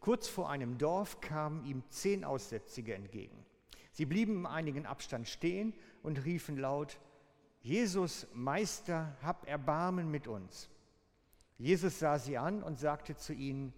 Kurz 0.00 0.26
vor 0.26 0.50
einem 0.50 0.78
Dorf 0.78 1.20
kamen 1.20 1.64
ihm 1.64 1.84
zehn 1.88 2.24
Aussätzige 2.24 2.94
entgegen. 2.94 3.46
Sie 3.92 4.06
blieben 4.06 4.34
im 4.34 4.46
einigen 4.46 4.86
Abstand 4.86 5.28
stehen 5.28 5.74
und 6.02 6.24
riefen 6.24 6.56
laut, 6.56 6.98
Jesus, 7.60 8.26
Meister, 8.32 9.16
hab 9.22 9.46
Erbarmen 9.46 10.10
mit 10.10 10.26
uns. 10.26 10.68
Jesus 11.58 12.00
sah 12.00 12.18
sie 12.18 12.36
an 12.36 12.64
und 12.64 12.80
sagte 12.80 13.16
zu 13.16 13.32
ihnen, 13.32 13.72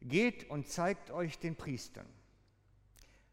geht 0.00 0.50
und 0.50 0.66
zeigt 0.66 1.12
euch 1.12 1.38
den 1.38 1.54
Priestern. 1.54 2.06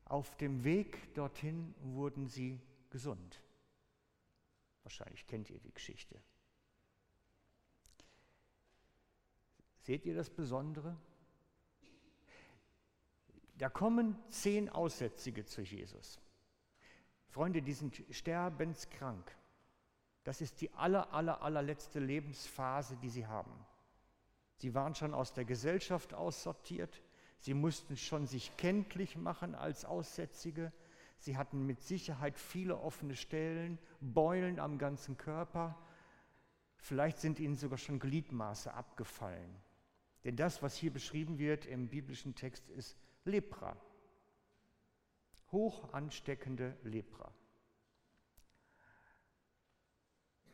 Auf 0.06 0.36
dem 0.38 0.64
Weg 0.64 1.16
dorthin 1.16 1.74
wurden 1.82 2.28
sie 2.28 2.62
gesund. 2.92 3.42
Wahrscheinlich 4.88 5.28
kennt 5.28 5.50
ihr 5.50 5.60
die 5.60 5.74
Geschichte. 5.74 6.18
Seht 9.82 10.06
ihr 10.06 10.16
das 10.16 10.30
Besondere? 10.30 10.96
Da 13.58 13.68
kommen 13.68 14.18
zehn 14.30 14.70
Aussätzige 14.70 15.44
zu 15.44 15.62
Jesus. 15.62 16.22
Freunde, 17.28 17.62
die 17.62 17.74
sind 17.74 18.02
sterbenskrank. 18.12 19.30
Das 20.24 20.40
ist 20.40 20.62
die 20.62 20.72
aller, 20.72 21.12
aller, 21.12 21.42
allerletzte 21.42 22.00
Lebensphase, 22.00 22.96
die 22.96 23.10
sie 23.10 23.28
haben. 23.28 23.52
Sie 24.56 24.74
waren 24.74 24.96
schon 24.96 25.14
aus 25.14 25.34
der 25.34 25.44
Gesellschaft 25.44 26.14
aussortiert. 26.14 27.04
Sie 27.40 27.54
mussten 27.54 27.98
schon 27.98 28.26
sich 28.26 28.56
kenntlich 28.56 29.18
machen 29.18 29.54
als 29.54 29.84
Aussätzige. 29.84 30.72
Sie 31.18 31.38
hatten 31.38 31.66
mit 31.66 31.82
Sicherheit 31.82 32.38
viele 32.38 32.78
offene 32.78 33.16
Stellen, 33.16 33.80
Beulen 34.00 34.60
am 34.60 34.78
ganzen 34.78 35.18
Körper. 35.18 35.78
Vielleicht 36.78 37.20
sind 37.20 37.40
ihnen 37.40 37.56
sogar 37.56 37.78
schon 37.78 38.00
Gliedmaße 38.00 38.74
abgefallen. 38.74 39.56
Denn 40.24 40.36
das, 40.36 40.62
was 40.62 40.76
hier 40.76 40.92
beschrieben 40.92 41.38
wird 41.40 41.66
im 41.66 41.90
biblischen 41.90 42.36
Text, 42.36 42.70
ist 42.70 42.98
Lepra. 43.26 43.76
Hoch 45.52 45.94
ansteckende 45.94 46.78
Lepra. 46.84 47.32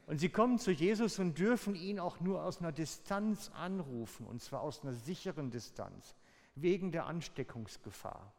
Und 0.05 0.20
sie 0.20 0.29
kommen 0.29 0.60
zu 0.60 0.72
Jesus 0.72 1.17
und 1.20 1.39
dürfen 1.39 1.75
ihn 1.75 2.00
auch 2.00 2.20
nur 2.20 2.43
aus 2.43 2.60
einer 2.60 2.72
Distanz 2.72 3.50
anrufen, 3.53 4.27
und 4.27 4.41
zwar 4.41 4.62
aus 4.62 4.84
einer 4.84 4.93
sicheren 4.93 5.50
Distanz, 5.50 6.15
wegen 6.55 6.91
der 6.91 7.05
Ansteckungsgefahr. 7.05 8.34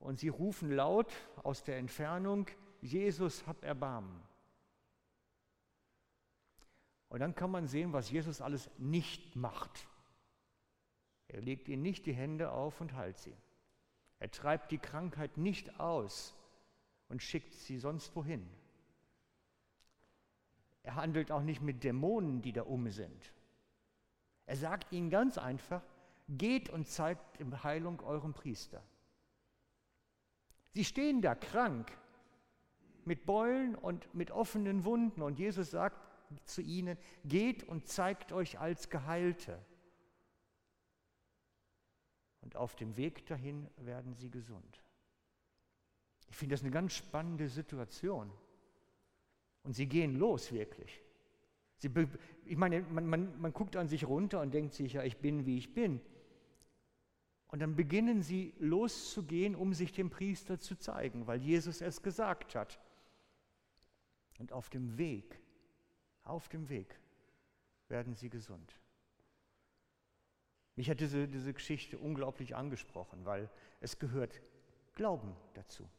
Und 0.00 0.18
sie 0.18 0.28
rufen 0.28 0.72
laut 0.72 1.12
aus 1.42 1.62
der 1.62 1.78
Entfernung, 1.78 2.46
Jesus, 2.80 3.46
hab 3.46 3.62
Erbarmen. 3.62 4.22
Und 7.10 7.20
dann 7.20 7.34
kann 7.34 7.50
man 7.50 7.66
sehen, 7.66 7.92
was 7.92 8.10
Jesus 8.10 8.40
alles 8.40 8.70
nicht 8.78 9.36
macht. 9.36 9.86
Er 11.28 11.40
legt 11.40 11.68
ihnen 11.68 11.82
nicht 11.82 12.06
die 12.06 12.14
Hände 12.14 12.50
auf 12.50 12.80
und 12.80 12.94
heilt 12.94 13.18
sie. 13.18 13.36
Er 14.18 14.30
treibt 14.30 14.70
die 14.70 14.78
Krankheit 14.78 15.36
nicht 15.36 15.78
aus 15.78 16.34
und 17.08 17.22
schickt 17.22 17.52
sie 17.52 17.78
sonst 17.78 18.14
wohin. 18.16 18.48
Er 20.82 20.94
handelt 20.94 21.30
auch 21.30 21.42
nicht 21.42 21.60
mit 21.60 21.84
Dämonen, 21.84 22.42
die 22.42 22.52
da 22.52 22.62
um 22.62 22.88
sind. 22.90 23.32
Er 24.46 24.56
sagt 24.56 24.92
ihnen 24.92 25.10
ganz 25.10 25.36
einfach, 25.36 25.82
geht 26.28 26.70
und 26.70 26.88
zeigt 26.88 27.38
Heilung 27.62 28.00
eurem 28.00 28.32
Priester. 28.32 28.82
Sie 30.72 30.84
stehen 30.84 31.20
da 31.20 31.34
krank, 31.34 31.90
mit 33.04 33.26
Beulen 33.26 33.74
und 33.74 34.12
mit 34.14 34.30
offenen 34.30 34.84
Wunden. 34.84 35.22
Und 35.22 35.38
Jesus 35.38 35.70
sagt 35.70 35.98
zu 36.44 36.62
ihnen, 36.62 36.96
geht 37.24 37.64
und 37.64 37.88
zeigt 37.88 38.32
euch 38.32 38.58
als 38.60 38.88
Geheilte. 38.88 39.58
Und 42.42 42.56
auf 42.56 42.76
dem 42.76 42.96
Weg 42.96 43.26
dahin 43.26 43.68
werden 43.76 44.14
sie 44.14 44.30
gesund. 44.30 44.82
Ich 46.30 46.36
finde 46.36 46.54
das 46.54 46.62
eine 46.62 46.70
ganz 46.70 46.94
spannende 46.94 47.48
Situation. 47.48 48.32
Und 49.64 49.74
sie 49.74 49.86
gehen 49.86 50.16
los 50.16 50.52
wirklich. 50.52 51.02
Sie, 51.76 51.90
ich 52.44 52.56
meine, 52.56 52.82
man, 52.82 53.06
man, 53.06 53.40
man 53.40 53.52
guckt 53.52 53.76
an 53.76 53.88
sich 53.88 54.06
runter 54.06 54.40
und 54.40 54.54
denkt 54.54 54.74
sich, 54.74 54.92
ja, 54.92 55.02
ich 55.02 55.16
bin, 55.16 55.46
wie 55.46 55.58
ich 55.58 55.74
bin. 55.74 56.00
Und 57.50 57.58
dann 57.58 57.74
beginnen 57.74 58.22
sie 58.22 58.54
loszugehen, 58.58 59.56
um 59.56 59.74
sich 59.74 59.92
dem 59.92 60.08
Priester 60.08 60.60
zu 60.60 60.76
zeigen, 60.76 61.26
weil 61.26 61.40
Jesus 61.42 61.80
es 61.80 62.02
gesagt 62.02 62.54
hat. 62.54 62.78
Und 64.38 64.52
auf 64.52 64.70
dem 64.70 64.96
Weg, 64.98 65.40
auf 66.22 66.48
dem 66.48 66.68
Weg 66.68 66.98
werden 67.88 68.14
sie 68.14 68.30
gesund. 68.30 68.78
Mich 70.76 70.88
hat 70.88 71.00
diese, 71.00 71.26
diese 71.26 71.52
Geschichte 71.52 71.98
unglaublich 71.98 72.54
angesprochen, 72.54 73.24
weil 73.24 73.50
es 73.80 73.98
gehört 73.98 74.40
Glauben 74.94 75.34
dazu. 75.54 75.90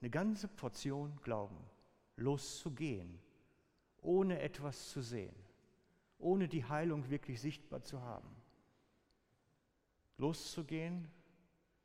Eine 0.00 0.10
ganze 0.10 0.48
Portion 0.48 1.20
Glauben, 1.22 1.58
loszugehen, 2.16 3.20
ohne 4.00 4.40
etwas 4.40 4.88
zu 4.88 5.02
sehen, 5.02 5.34
ohne 6.18 6.48
die 6.48 6.64
Heilung 6.64 7.10
wirklich 7.10 7.40
sichtbar 7.40 7.82
zu 7.82 8.00
haben. 8.00 8.34
Loszugehen 10.18 11.08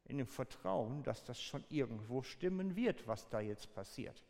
in 0.06 0.18
dem 0.18 0.28
Vertrauen, 0.28 1.04
dass 1.04 1.24
das 1.24 1.42
schon 1.42 1.64
irgendwo 1.70 2.22
stimmen 2.24 2.76
wird, 2.76 3.08
was 3.08 3.30
da 3.30 3.40
jetzt 3.40 3.74
passiert. 3.74 4.26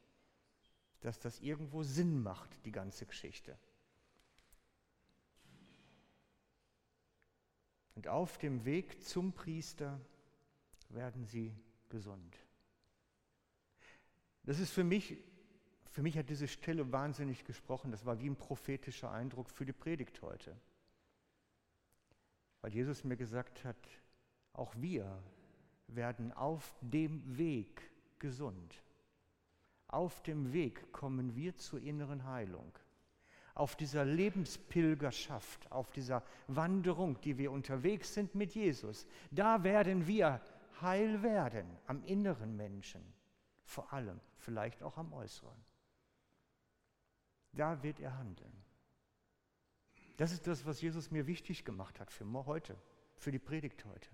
Dass 1.02 1.20
das 1.20 1.40
irgendwo 1.40 1.84
Sinn 1.84 2.22
macht, 2.22 2.50
die 2.66 2.72
ganze 2.72 3.06
Geschichte. 3.06 3.58
Und 7.96 8.08
auf 8.08 8.38
dem 8.38 8.64
Weg 8.66 9.04
zum 9.04 9.34
Priester 9.34 10.00
werden 10.90 11.26
sie 11.26 11.54
gesund. 11.90 12.38
Das 14.44 14.60
ist 14.60 14.72
für 14.72 14.84
mich, 14.84 15.18
für 15.92 16.02
mich 16.02 16.18
hat 16.18 16.30
diese 16.30 16.48
Stelle 16.48 16.92
wahnsinnig 16.92 17.44
gesprochen. 17.46 17.92
Das 17.92 18.06
war 18.06 18.20
wie 18.20 18.30
ein 18.30 18.36
prophetischer 18.36 19.12
Eindruck 19.12 19.50
für 19.50 19.66
die 19.66 19.74
Predigt 19.74 20.22
heute. 20.22 20.56
Weil 22.62 22.74
Jesus 22.74 23.04
mir 23.04 23.16
gesagt 23.16 23.64
hat, 23.64 23.78
auch 24.54 24.74
wir 24.76 25.24
werden 25.88 26.34
auf 26.34 26.78
dem 26.82 27.38
Weg 27.38 27.90
gesund. 28.20 28.84
Auf 29.88 30.22
dem 30.22 30.54
Weg 30.54 30.92
kommen 30.92 31.36
wir 31.36 31.56
zur 31.58 31.82
inneren 31.82 32.26
Heilung. 32.26 32.78
Auf 33.56 33.76
dieser 33.76 34.06
Lebenspilgerschaft, 34.06 35.72
auf 35.72 35.92
dieser 35.92 36.24
Wanderung, 36.48 37.20
die 37.22 37.38
wir 37.38 37.52
unterwegs 37.52 38.14
sind 38.14 38.36
mit 38.36 38.54
Jesus, 38.54 39.08
da 39.32 39.64
werden 39.64 40.06
wir 40.06 40.42
heil 40.82 41.24
werden 41.24 41.66
am 41.88 42.04
inneren 42.04 42.56
Menschen, 42.56 43.02
vor 43.64 43.92
allem, 43.92 44.20
vielleicht 44.38 44.84
auch 44.84 44.98
am 44.98 45.12
äußeren. 45.12 45.66
Da 47.54 47.82
wird 47.82 48.00
er 48.00 48.18
handeln. 48.18 48.64
Das 50.20 50.32
ist 50.32 50.48
das, 50.48 50.66
was 50.66 50.82
Jesus 50.82 51.12
mir 51.12 51.28
wichtig 51.28 51.66
gemacht 51.66 52.00
hat 52.00 52.12
für 52.12 52.26
heute, 52.46 52.76
für 53.16 53.32
die 53.32 53.40
Predigt 53.40 53.86
heute 53.86 54.10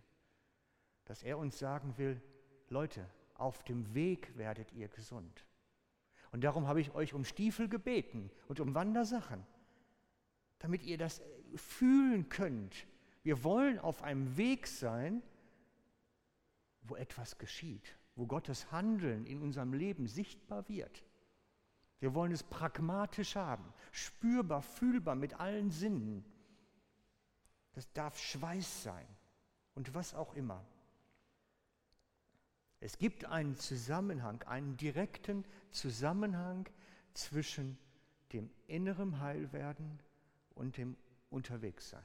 dass 1.05 1.23
er 1.23 1.37
uns 1.37 1.57
sagen 1.57 1.97
will, 1.97 2.21
Leute, 2.69 3.07
auf 3.35 3.63
dem 3.63 3.93
Weg 3.93 4.35
werdet 4.37 4.71
ihr 4.73 4.87
gesund. 4.87 5.45
Und 6.31 6.43
darum 6.43 6.67
habe 6.67 6.81
ich 6.81 6.93
euch 6.93 7.13
um 7.13 7.23
Stiefel 7.23 7.69
gebeten 7.69 8.31
und 8.47 8.59
um 8.59 8.73
Wandersachen, 8.75 9.45
damit 10.59 10.83
ihr 10.83 10.97
das 10.97 11.21
fühlen 11.55 12.27
könnt. 12.29 12.87
Wir 13.23 13.43
wollen 13.43 13.79
auf 13.79 14.03
einem 14.03 14.35
Weg 14.35 14.67
sein, 14.67 15.21
wo 16.81 16.95
etwas 16.95 17.37
geschieht, 17.37 17.97
wo 18.15 18.25
Gottes 18.25 18.71
Handeln 18.71 19.25
in 19.25 19.41
unserem 19.41 19.73
Leben 19.73 20.07
sichtbar 20.07 20.67
wird. 20.67 21.03
Wir 21.99 22.13
wollen 22.13 22.31
es 22.31 22.43
pragmatisch 22.43 23.35
haben, 23.35 23.65
spürbar, 23.91 24.61
fühlbar 24.61 25.15
mit 25.15 25.39
allen 25.39 25.71
Sinnen. 25.71 26.25
Das 27.73 27.91
darf 27.93 28.17
Schweiß 28.17 28.83
sein 28.83 29.07
und 29.73 29.93
was 29.93 30.13
auch 30.13 30.33
immer. 30.33 30.65
Es 32.79 32.97
gibt 32.97 33.25
einen 33.25 33.55
Zusammenhang, 33.55 34.43
einen 34.43 34.77
direkten 34.77 35.45
Zusammenhang 35.71 36.69
zwischen 37.13 37.77
dem 38.33 38.49
inneren 38.67 39.19
Heilwerden 39.19 39.99
und 40.53 40.77
dem 40.77 40.97
Unterwegssein. 41.29 42.03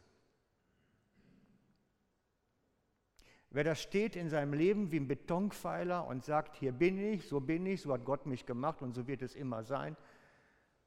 Wer 3.50 3.64
da 3.64 3.74
steht 3.74 4.14
in 4.14 4.28
seinem 4.28 4.52
Leben 4.52 4.92
wie 4.92 5.00
ein 5.00 5.08
Betonpfeiler 5.08 6.06
und 6.06 6.24
sagt, 6.24 6.56
hier 6.56 6.70
bin 6.70 6.98
ich, 6.98 7.26
so 7.26 7.40
bin 7.40 7.66
ich, 7.66 7.80
so 7.82 7.92
hat 7.92 8.04
Gott 8.04 8.24
mich 8.26 8.46
gemacht 8.46 8.80
und 8.80 8.94
so 8.94 9.08
wird 9.08 9.22
es 9.22 9.34
immer 9.34 9.64
sein, 9.64 9.96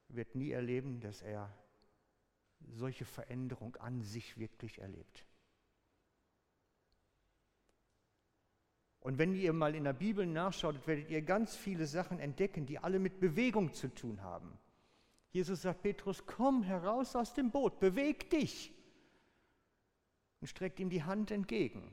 wird 0.07 0.33
nie 0.33 0.51
erleben, 0.51 1.01
dass 1.01 1.21
er 1.21 1.53
solche 2.71 3.03
Veränderung 3.03 3.75
an 3.77 4.01
sich 4.01 4.37
wirklich 4.37 4.79
erlebt. 4.79 5.25
Und 9.01 9.17
wenn 9.17 9.35
ihr 9.35 9.51
mal 9.51 9.75
in 9.75 9.83
der 9.83 9.91
Bibel 9.91 10.25
nachschaut, 10.25 10.87
werdet 10.87 11.11
ihr 11.11 11.21
ganz 11.21 11.57
viele 11.57 11.85
Sachen 11.85 12.19
entdecken, 12.19 12.65
die 12.65 12.79
alle 12.79 12.99
mit 12.99 13.19
Bewegung 13.19 13.73
zu 13.73 13.93
tun 13.93 14.21
haben. 14.21 14.57
Jesus 15.31 15.63
sagt 15.63 15.81
Petrus, 15.81 16.25
komm 16.25 16.63
heraus 16.63 17.13
aus 17.17 17.33
dem 17.33 17.51
Boot, 17.51 17.81
beweg 17.81 18.29
dich 18.29 18.71
und 20.39 20.47
streckt 20.47 20.79
ihm 20.79 20.89
die 20.89 21.03
Hand 21.03 21.31
entgegen. 21.31 21.91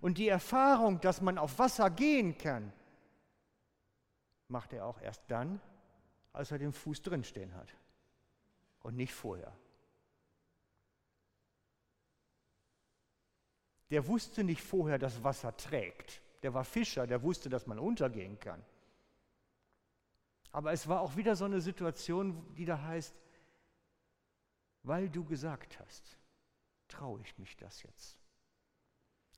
Und 0.00 0.18
die 0.18 0.28
Erfahrung, 0.28 1.00
dass 1.00 1.20
man 1.20 1.38
auf 1.38 1.58
Wasser 1.58 1.90
gehen 1.90 2.36
kann, 2.38 2.72
macht 4.48 4.72
er 4.72 4.86
auch 4.86 5.00
erst 5.00 5.22
dann, 5.28 5.60
als 6.32 6.50
er 6.50 6.58
den 6.58 6.72
Fuß 6.72 7.02
drinstehen 7.02 7.54
hat 7.54 7.68
und 8.80 8.96
nicht 8.96 9.12
vorher. 9.12 9.52
Der 13.90 14.06
wusste 14.06 14.42
nicht 14.42 14.62
vorher, 14.62 14.98
dass 14.98 15.22
Wasser 15.22 15.54
trägt. 15.56 16.22
Der 16.42 16.54
war 16.54 16.64
Fischer, 16.64 17.06
der 17.06 17.22
wusste, 17.22 17.50
dass 17.50 17.66
man 17.66 17.78
untergehen 17.78 18.38
kann. 18.40 18.64
Aber 20.50 20.72
es 20.72 20.88
war 20.88 21.00
auch 21.00 21.16
wieder 21.16 21.36
so 21.36 21.44
eine 21.44 21.60
Situation, 21.60 22.54
die 22.54 22.64
da 22.64 22.80
heißt, 22.80 23.14
weil 24.82 25.08
du 25.08 25.24
gesagt 25.24 25.78
hast, 25.78 26.18
traue 26.88 27.20
ich 27.20 27.38
mich 27.38 27.56
das 27.56 27.82
jetzt. 27.82 28.21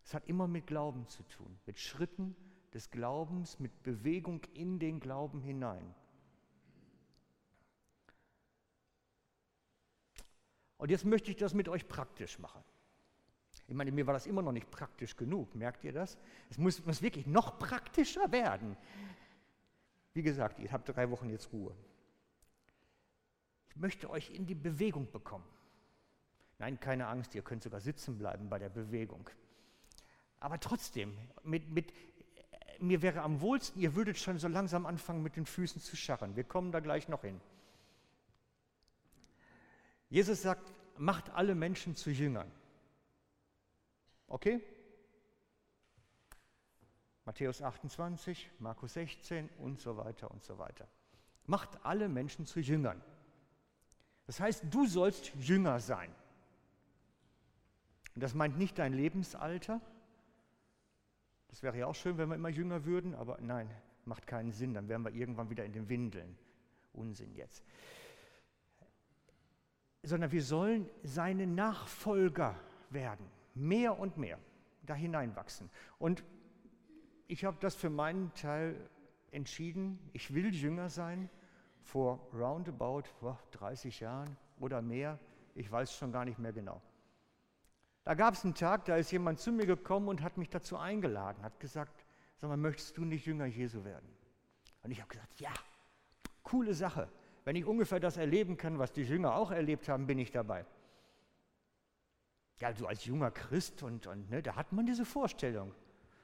Es 0.05 0.13
hat 0.13 0.27
immer 0.29 0.47
mit 0.47 0.67
Glauben 0.67 1.09
zu 1.09 1.23
tun, 1.25 1.59
mit 1.67 1.79
Schritten 1.79 2.37
des 2.75 2.91
Glaubens, 2.91 3.59
mit 3.59 3.83
Bewegung 3.83 4.43
in 4.53 4.79
den 4.79 5.01
Glauben 5.01 5.41
hinein. 5.41 5.95
Und 10.77 10.91
jetzt 10.91 11.07
möchte 11.07 11.31
ich 11.31 11.37
das 11.37 11.55
mit 11.55 11.69
euch 11.69 11.89
praktisch 11.89 12.39
machen. 12.39 12.63
Ich 13.67 13.75
meine, 13.75 13.93
mir 13.93 14.07
war 14.07 14.13
das 14.13 14.27
immer 14.27 14.43
noch 14.43 14.53
nicht 14.53 14.71
praktisch 14.71 15.17
genug, 15.17 15.55
merkt 15.55 15.85
ihr 15.85 15.93
das? 15.93 16.19
Es 16.51 16.59
muss, 16.59 16.85
muss 16.85 17.01
wirklich 17.01 17.27
noch 17.27 17.59
praktischer 17.59 18.31
werden. 18.31 18.77
Wie 20.13 20.23
gesagt, 20.23 20.59
ihr 20.59 20.71
habt 20.71 20.89
drei 20.89 21.11
Wochen 21.11 21.31
jetzt 21.31 21.51
Ruhe. 21.53 21.75
Ich 23.69 23.77
möchte 23.77 24.11
euch 24.11 24.31
in 24.31 24.45
die 24.45 24.55
Bewegung 24.55 25.11
bekommen. 25.11 25.47
Nein, 26.59 26.79
keine 26.79 27.07
Angst, 27.07 27.35
ihr 27.35 27.43
könnt 27.43 27.63
sogar 27.63 27.81
sitzen 27.81 28.19
bleiben 28.19 28.51
bei 28.51 28.59
der 28.59 28.69
Bewegung. 28.69 29.31
Aber 30.45 30.61
trotzdem, 30.61 31.17
mit, 31.43 31.71
mit, 31.71 31.91
mir 32.79 33.01
wäre 33.01 33.23
am 33.23 33.41
wohlsten, 33.41 33.81
ihr 33.81 33.95
würdet 33.95 34.19
schon 34.19 34.39
so 34.39 34.47
langsam 34.47 34.85
anfangen, 34.85 35.23
mit 35.23 35.37
den 35.37 35.47
Füßen 35.47 35.81
zu 35.81 35.97
scharren. 35.97 36.37
Wir 36.37 36.45
kommen 36.45 36.71
da 36.71 36.81
gleich 36.81 37.09
noch 37.09 37.23
hin. 37.23 37.41
Jesus 40.11 40.43
sagt, 40.43 40.71
macht 40.99 41.31
alle 41.31 41.55
Menschen 41.55 41.97
zu 41.97 42.11
Jüngern. 42.11 42.53
Okay? 44.27 44.61
Matthäus 47.25 47.63
28, 47.63 48.51
Markus 48.59 48.93
16 48.93 49.49
und 49.61 49.81
so 49.81 49.97
weiter 49.97 50.31
und 50.31 50.45
so 50.45 50.59
weiter. 50.59 50.87
Macht 51.47 51.87
alle 51.87 52.11
Menschen 52.11 52.45
zu 52.45 52.61
Jüngern. 52.61 53.01
Das 54.27 54.41
heißt, 54.41 54.65
du 54.69 54.87
sollst 54.87 55.33
Jünger 55.37 55.81
sein. 55.81 56.15
Und 58.15 58.23
das 58.23 58.35
meint 58.35 58.59
nicht 58.59 58.79
dein 58.79 58.93
Lebensalter. 58.93 59.81
Das 61.55 61.63
wäre 61.63 61.79
ja 61.79 61.87
auch 61.87 61.95
schön, 61.95 62.19
wenn 62.19 62.29
wir 62.31 62.35
immer 62.35 62.49
jünger 62.49 62.85
würden, 62.85 63.15
aber 63.15 63.39
nein, 63.41 63.71
macht 64.07 64.27
keinen 64.27 64.51
Sinn. 64.51 64.75
Dann 64.75 64.89
wären 64.89 65.05
wir 65.05 65.15
irgendwann 65.15 65.51
wieder 65.51 65.65
in 65.65 65.73
den 65.73 65.89
Windeln. 65.89 66.37
Unsinn 66.93 67.33
jetzt. 67.37 67.65
Sondern 70.03 70.33
wir 70.33 70.43
sollen 70.43 70.91
seine 71.05 71.47
Nachfolger 71.47 72.59
werden 72.91 73.31
mehr 73.55 73.97
und 73.97 74.17
mehr 74.17 74.41
da 74.83 74.97
hineinwachsen. 74.97 75.71
Und 76.01 76.25
ich 77.29 77.45
habe 77.45 77.57
das 77.61 77.77
für 77.77 77.89
meinen 77.89 78.35
Teil 78.35 78.91
entschieden, 79.31 80.01
ich 80.13 80.35
will 80.35 80.53
Jünger 80.53 80.89
sein, 80.89 81.31
vor 81.83 82.31
roundabout 82.35 83.05
30 83.53 84.01
Jahren 84.01 84.37
oder 84.59 84.83
mehr, 84.83 85.21
ich 85.55 85.71
weiß 85.71 85.97
schon 85.97 86.11
gar 86.11 86.25
nicht 86.25 86.41
mehr 86.41 86.53
genau. 86.53 86.83
Da 88.05 88.15
gab 88.15 88.35
es 88.35 88.45
einen 88.45 88.55
Tag, 88.55 88.85
da 88.85 88.97
ist 88.97 89.11
jemand 89.11 89.41
zu 89.41 89.51
mir 89.51 89.67
gekommen 89.67 90.09
und 90.09 90.23
hat 90.23 90.37
mich 90.37 90.51
dazu 90.51 90.77
eingeladen, 90.77 91.43
hat 91.43 91.59
gesagt, 91.59 92.05
sag 92.37 92.49
mal, 92.49 92.57
möchtest 92.57 92.97
du 92.97 93.05
nicht 93.05 93.27
Jünger 93.27 93.47
Jesu 93.47 93.85
werden? 93.85 94.09
Und 94.83 94.91
ich 94.91 95.01
habe 95.01 95.09
gesagt, 95.09 95.41
ja, 95.41 95.53
coole 96.43 96.75
Sache. 96.75 97.09
Wenn 97.45 97.57
ich 97.57 97.65
ungefähr 97.65 98.01
das 98.01 98.17
erleben 98.17 98.57
kann, 98.57 98.79
was 98.79 98.93
die 98.93 99.03
Jünger 99.03 99.35
auch 99.35 99.51
erlebt 99.51 99.89
haben, 99.89 100.07
bin 100.07 100.19
ich 100.19 100.31
dabei 100.31 100.67
ja, 102.61 102.73
so 102.73 102.87
als 102.87 103.05
junger 103.05 103.31
Christ 103.31 103.83
und, 103.83 104.07
und 104.07 104.31
ne, 104.31 104.43
da 104.43 104.57
hat 104.57 104.73
man 104.73 104.87
diese 104.87 105.05
Vorstellung. 105.05 105.75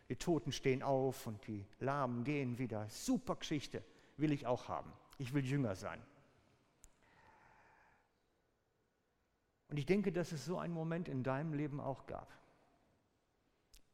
Die 0.09 0.17
Toten 0.17 0.53
stehen 0.53 0.83
auf 0.83 1.27
und 1.27 1.47
die 1.47 1.67
Lahmen 1.79 2.25
gehen 2.25 2.59
wieder. 2.59 2.89
Super 2.89 3.37
Geschichte, 3.37 3.85
will 4.17 4.33
ich 4.33 4.47
auch 4.47 4.69
haben. 4.69 4.93
Ich 5.19 5.35
will 5.35 5.45
Jünger 5.45 5.75
sein. 5.75 6.01
Und 9.71 9.77
ich 9.77 9.87
denke, 9.87 10.11
dass 10.11 10.33
es 10.33 10.45
so 10.45 10.59
einen 10.59 10.75
Moment 10.75 11.09
in 11.09 11.23
deinem 11.23 11.53
Leben 11.53 11.81
auch 11.81 12.07
gab, 12.07 12.37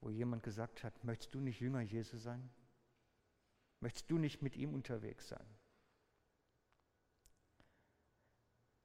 wo 0.00 0.08
jemand 0.08 0.42
gesagt 0.42 0.82
hat, 0.82 1.04
möchtest 1.04 1.34
du 1.34 1.40
nicht 1.40 1.60
Jünger 1.60 1.82
Jesu 1.82 2.16
sein? 2.16 2.48
Möchtest 3.80 4.10
du 4.10 4.16
nicht 4.16 4.40
mit 4.40 4.56
ihm 4.56 4.72
unterwegs 4.72 5.28
sein? 5.28 5.46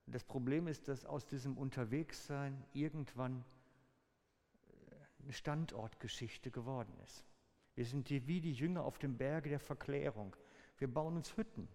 Das 0.06 0.26
Problem 0.26 0.68
ist, 0.68 0.90
dass 0.90 1.06
aus 1.06 1.26
diesem 1.26 1.58
Unterwegssein 1.58 2.62
irgendwann 2.74 3.46
äh, 4.68 5.24
eine 5.24 5.32
Standortgeschichte 5.32 6.52
geworden 6.52 6.94
ist. 7.06 7.24
Wir 7.76 7.86
sind 7.86 8.10
wie 8.10 8.42
die 8.42 8.52
Jünger 8.52 8.84
auf 8.84 9.00
dem 9.00 9.18
Berge 9.18 9.50
der 9.50 9.62
Verklärung. 9.62 10.36
Wir 10.78 10.94
bauen 10.94 11.16
uns 11.16 11.38
Hütten 11.38 11.70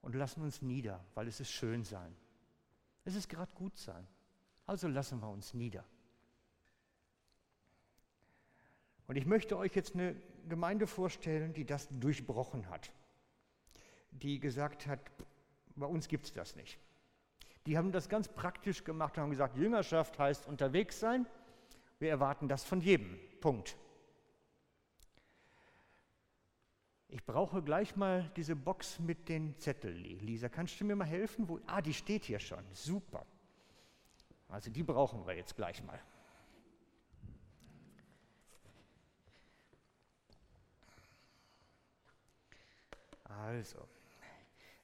und 0.00 0.16
lassen 0.16 0.42
uns 0.42 0.60
nieder, 0.60 1.04
weil 1.14 1.28
es 1.28 1.38
ist 1.38 1.52
schön 1.52 1.84
sein. 1.84 2.16
Es 3.06 3.14
ist 3.14 3.28
gerade 3.28 3.50
gut 3.54 3.78
sein. 3.78 4.06
Also 4.66 4.88
lassen 4.88 5.20
wir 5.20 5.30
uns 5.30 5.54
nieder. 5.54 5.84
Und 9.06 9.14
ich 9.14 9.24
möchte 9.24 9.56
euch 9.56 9.74
jetzt 9.76 9.94
eine 9.94 10.16
Gemeinde 10.48 10.88
vorstellen, 10.88 11.54
die 11.54 11.64
das 11.64 11.88
durchbrochen 11.88 12.68
hat. 12.68 12.90
Die 14.10 14.40
gesagt 14.40 14.88
hat, 14.88 14.98
bei 15.76 15.86
uns 15.86 16.08
gibt 16.08 16.26
es 16.26 16.32
das 16.32 16.56
nicht. 16.56 16.80
Die 17.66 17.78
haben 17.78 17.92
das 17.92 18.08
ganz 18.08 18.26
praktisch 18.26 18.82
gemacht 18.82 19.16
und 19.16 19.22
haben 19.22 19.30
gesagt, 19.30 19.56
Jüngerschaft 19.56 20.18
heißt 20.18 20.46
unterwegs 20.46 20.98
sein. 20.98 21.26
Wir 22.00 22.10
erwarten 22.10 22.48
das 22.48 22.64
von 22.64 22.80
jedem. 22.80 23.18
Punkt. 23.40 23.76
Ich 27.08 27.24
brauche 27.24 27.62
gleich 27.62 27.94
mal 27.96 28.30
diese 28.36 28.56
Box 28.56 28.98
mit 28.98 29.28
den 29.28 29.56
Zetteln. 29.58 30.02
Lisa, 30.20 30.48
kannst 30.48 30.80
du 30.80 30.84
mir 30.84 30.96
mal 30.96 31.06
helfen? 31.06 31.48
Wo? 31.48 31.60
Ah, 31.66 31.80
die 31.80 31.94
steht 31.94 32.24
hier 32.24 32.40
schon. 32.40 32.64
Super. 32.72 33.24
Also 34.48 34.70
die 34.70 34.82
brauchen 34.82 35.26
wir 35.26 35.34
jetzt 35.34 35.54
gleich 35.54 35.82
mal. 35.84 36.00
Also, 43.24 43.86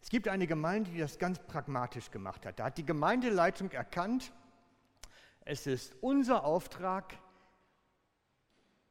es 0.01 0.09
gibt 0.09 0.29
eine 0.29 0.47
Gemeinde, 0.47 0.91
die 0.91 0.99
das 0.99 1.19
ganz 1.19 1.39
pragmatisch 1.39 2.11
gemacht 2.11 2.45
hat. 2.45 2.59
Da 2.59 2.65
hat 2.67 2.79
die 2.79 2.85
Gemeindeleitung 2.85 3.71
erkannt, 3.71 4.33
es 5.45 5.67
ist 5.67 5.97
unser 6.01 6.45
Auftrag 6.45 7.17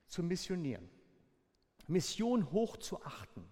zu 0.07 0.23
missionieren. 0.23 0.89
Mission 1.91 2.51
hoch 2.51 2.77
zu 2.77 3.03
achten. 3.03 3.45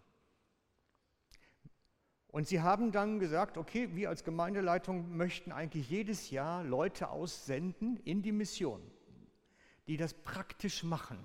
Und 2.27 2.47
sie 2.47 2.61
haben 2.61 2.91
dann 2.91 3.19
gesagt, 3.19 3.57
okay, 3.57 3.89
wir 3.95 4.09
als 4.09 4.23
Gemeindeleitung 4.23 5.17
möchten 5.17 5.51
eigentlich 5.51 5.89
jedes 5.89 6.29
Jahr 6.29 6.63
Leute 6.63 7.09
aussenden 7.09 7.97
in 7.97 8.21
die 8.21 8.31
Mission, 8.31 8.81
die 9.87 9.97
das 9.97 10.13
praktisch 10.13 10.83
machen, 10.83 11.23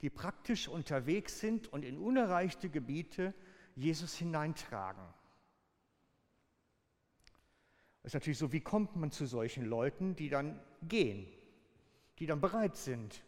die 0.00 0.08
praktisch 0.08 0.66
unterwegs 0.66 1.40
sind 1.40 1.70
und 1.72 1.84
in 1.84 1.98
unerreichte 1.98 2.70
Gebiete 2.70 3.34
Jesus 3.76 4.14
hineintragen. 4.14 5.04
Das 8.02 8.10
ist 8.10 8.14
natürlich 8.14 8.38
so, 8.38 8.50
wie 8.50 8.62
kommt 8.62 8.96
man 8.96 9.10
zu 9.10 9.26
solchen 9.26 9.66
Leuten, 9.66 10.16
die 10.16 10.30
dann 10.30 10.58
gehen, 10.82 11.26
die 12.18 12.24
dann 12.24 12.40
bereit 12.40 12.76
sind, 12.76 13.22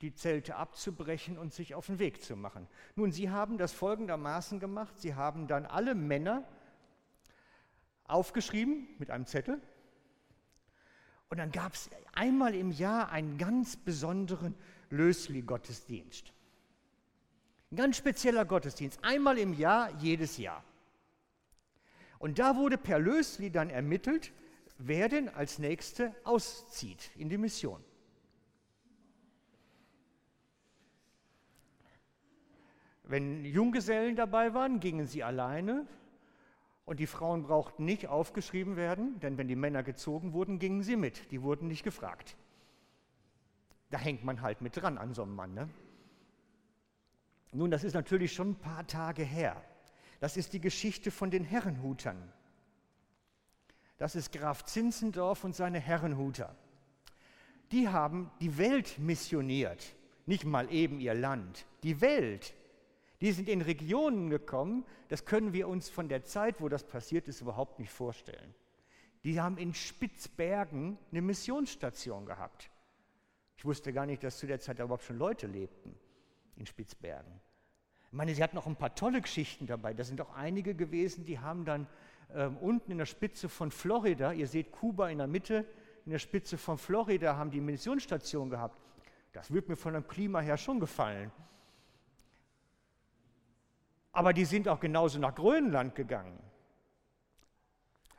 die 0.00 0.14
Zelte 0.14 0.56
abzubrechen 0.56 1.36
und 1.36 1.52
sich 1.52 1.74
auf 1.74 1.86
den 1.86 1.98
Weg 1.98 2.22
zu 2.22 2.36
machen. 2.36 2.66
Nun, 2.96 3.12
sie 3.12 3.30
haben 3.30 3.58
das 3.58 3.72
folgendermaßen 3.72 4.58
gemacht. 4.58 4.98
Sie 4.98 5.14
haben 5.14 5.46
dann 5.46 5.66
alle 5.66 5.94
Männer 5.94 6.44
aufgeschrieben 8.04 8.88
mit 8.98 9.10
einem 9.10 9.26
Zettel. 9.26 9.60
Und 11.28 11.38
dann 11.38 11.52
gab 11.52 11.74
es 11.74 11.90
einmal 12.12 12.54
im 12.54 12.72
Jahr 12.72 13.10
einen 13.10 13.38
ganz 13.38 13.76
besonderen 13.76 14.54
Lösli-Gottesdienst. 14.88 16.32
Ein 17.70 17.76
ganz 17.76 17.96
spezieller 17.96 18.44
Gottesdienst, 18.44 18.98
einmal 19.04 19.38
im 19.38 19.52
Jahr, 19.52 19.94
jedes 19.98 20.38
Jahr. 20.38 20.64
Und 22.18 22.38
da 22.38 22.56
wurde 22.56 22.76
per 22.76 22.98
Lösli 22.98 23.50
dann 23.50 23.70
ermittelt, 23.70 24.32
wer 24.78 25.08
denn 25.08 25.28
als 25.28 25.58
Nächste 25.58 26.14
auszieht 26.24 27.10
in 27.16 27.28
die 27.28 27.38
Mission. 27.38 27.84
Wenn 33.10 33.44
Junggesellen 33.44 34.14
dabei 34.14 34.54
waren, 34.54 34.78
gingen 34.78 35.04
sie 35.04 35.24
alleine 35.24 35.84
und 36.84 37.00
die 37.00 37.08
Frauen 37.08 37.42
brauchten 37.42 37.84
nicht 37.84 38.06
aufgeschrieben 38.06 38.76
werden, 38.76 39.18
denn 39.18 39.36
wenn 39.36 39.48
die 39.48 39.56
Männer 39.56 39.82
gezogen 39.82 40.32
wurden, 40.32 40.60
gingen 40.60 40.84
sie 40.84 40.94
mit. 40.94 41.28
Die 41.32 41.42
wurden 41.42 41.66
nicht 41.66 41.82
gefragt. 41.82 42.36
Da 43.90 43.98
hängt 43.98 44.22
man 44.22 44.42
halt 44.42 44.60
mit 44.60 44.76
dran 44.76 44.96
an 44.96 45.12
so 45.12 45.24
einem 45.24 45.34
Mann. 45.34 45.54
Ne? 45.54 45.68
Nun, 47.50 47.72
das 47.72 47.82
ist 47.82 47.94
natürlich 47.94 48.32
schon 48.32 48.50
ein 48.50 48.60
paar 48.60 48.86
Tage 48.86 49.24
her. 49.24 49.60
Das 50.20 50.36
ist 50.36 50.52
die 50.52 50.60
Geschichte 50.60 51.10
von 51.10 51.32
den 51.32 51.42
Herrenhutern. 51.42 52.32
Das 53.98 54.14
ist 54.14 54.30
Graf 54.30 54.64
Zinzendorf 54.66 55.42
und 55.42 55.56
seine 55.56 55.80
Herrenhuter. 55.80 56.54
Die 57.72 57.88
haben 57.88 58.30
die 58.40 58.56
Welt 58.56 59.00
missioniert, 59.00 59.96
nicht 60.26 60.44
mal 60.44 60.72
eben 60.72 61.00
ihr 61.00 61.14
Land, 61.14 61.66
die 61.82 62.00
Welt. 62.00 62.54
Die 63.20 63.32
sind 63.32 63.48
in 63.48 63.60
Regionen 63.60 64.30
gekommen, 64.30 64.84
das 65.08 65.24
können 65.24 65.52
wir 65.52 65.68
uns 65.68 65.88
von 65.88 66.08
der 66.08 66.24
Zeit, 66.24 66.60
wo 66.60 66.68
das 66.68 66.84
passiert 66.84 67.28
ist, 67.28 67.42
überhaupt 67.42 67.78
nicht 67.78 67.92
vorstellen. 67.92 68.54
Die 69.24 69.40
haben 69.40 69.58
in 69.58 69.74
Spitzbergen 69.74 70.96
eine 71.10 71.20
Missionsstation 71.20 72.24
gehabt. 72.24 72.70
Ich 73.58 73.64
wusste 73.66 73.92
gar 73.92 74.06
nicht, 74.06 74.24
dass 74.24 74.38
zu 74.38 74.46
der 74.46 74.60
Zeit 74.60 74.78
überhaupt 74.78 75.04
schon 75.04 75.18
Leute 75.18 75.46
lebten 75.46 75.94
in 76.56 76.64
Spitzbergen. 76.64 77.40
Ich 78.06 78.16
meine, 78.16 78.34
sie 78.34 78.42
hatten 78.42 78.56
auch 78.56 78.66
ein 78.66 78.76
paar 78.76 78.94
tolle 78.94 79.20
Geschichten 79.20 79.66
dabei. 79.66 79.92
Da 79.92 80.02
sind 80.02 80.20
auch 80.22 80.34
einige 80.34 80.74
gewesen, 80.74 81.26
die 81.26 81.38
haben 81.38 81.66
dann 81.66 81.86
ähm, 82.34 82.56
unten 82.56 82.90
in 82.90 82.98
der 82.98 83.06
Spitze 83.06 83.48
von 83.50 83.70
Florida, 83.70 84.32
ihr 84.32 84.46
seht 84.46 84.72
Kuba 84.72 85.10
in 85.10 85.18
der 85.18 85.26
Mitte, 85.26 85.66
in 86.06 86.12
der 86.12 86.18
Spitze 86.18 86.56
von 86.56 86.78
Florida 86.78 87.36
haben 87.36 87.50
die 87.50 87.60
Missionsstation 87.60 88.48
gehabt. 88.48 88.80
Das 89.32 89.52
wird 89.52 89.68
mir 89.68 89.76
von 89.76 89.92
dem 89.92 90.08
Klima 90.08 90.40
her 90.40 90.56
schon 90.56 90.80
gefallen. 90.80 91.30
Aber 94.12 94.32
die 94.32 94.44
sind 94.44 94.68
auch 94.68 94.80
genauso 94.80 95.18
nach 95.18 95.34
Grönland 95.34 95.94
gegangen. 95.94 96.38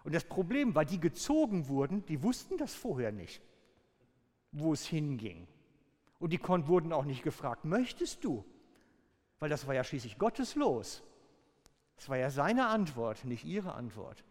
Und 0.04 0.16
das 0.16 0.24
Problem 0.24 0.74
war, 0.74 0.86
die 0.86 1.00
gezogen 1.00 1.68
wurden, 1.68 2.06
die 2.06 2.24
wussten 2.24 2.58
das 2.58 2.74
vorher 2.74 3.12
nicht, 3.12 3.42
wo 4.52 4.74
es 4.74 4.86
hinging. 4.86 5.48
Und 6.20 6.32
die 6.34 6.42
wurden 6.42 6.94
auch 6.94 7.06
nicht 7.06 7.24
gefragt, 7.24 7.66
möchtest 7.66 8.24
du? 8.24 8.46
Weil 9.40 9.50
das 9.50 9.68
war 9.68 9.74
ja 9.74 9.84
schließlich 9.84 10.18
Gottes 10.18 10.56
Los. 10.56 11.04
Das 11.98 12.10
war 12.10 12.18
ja 12.18 12.30
seine 12.30 12.68
Antwort, 12.68 13.26
nicht 13.26 13.46
ihre 13.46 13.74
Antwort. 13.74 14.24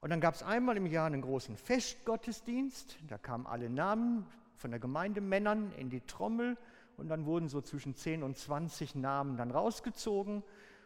Und 0.00 0.10
dann 0.10 0.20
gab 0.20 0.34
es 0.34 0.42
einmal 0.42 0.76
im 0.76 0.86
Jahr 0.86 1.06
einen 1.06 1.22
großen 1.22 1.56
Festgottesdienst. 1.56 2.98
Da 3.08 3.18
kamen 3.18 3.46
alle 3.46 3.68
Namen 3.68 4.26
von 4.54 4.70
der 4.70 4.80
Gemeindemännern 4.80 5.72
in 5.72 5.90
die 5.90 6.00
Trommel 6.00 6.56
und 7.00 7.08
dann 7.08 7.24
wurden 7.24 7.48
so 7.48 7.60
zwischen 7.62 7.96
10 7.96 8.22
und 8.22 8.36
20 8.36 8.94
Namen 8.94 9.38
dann 9.38 9.50
rausgezogen 9.50 10.44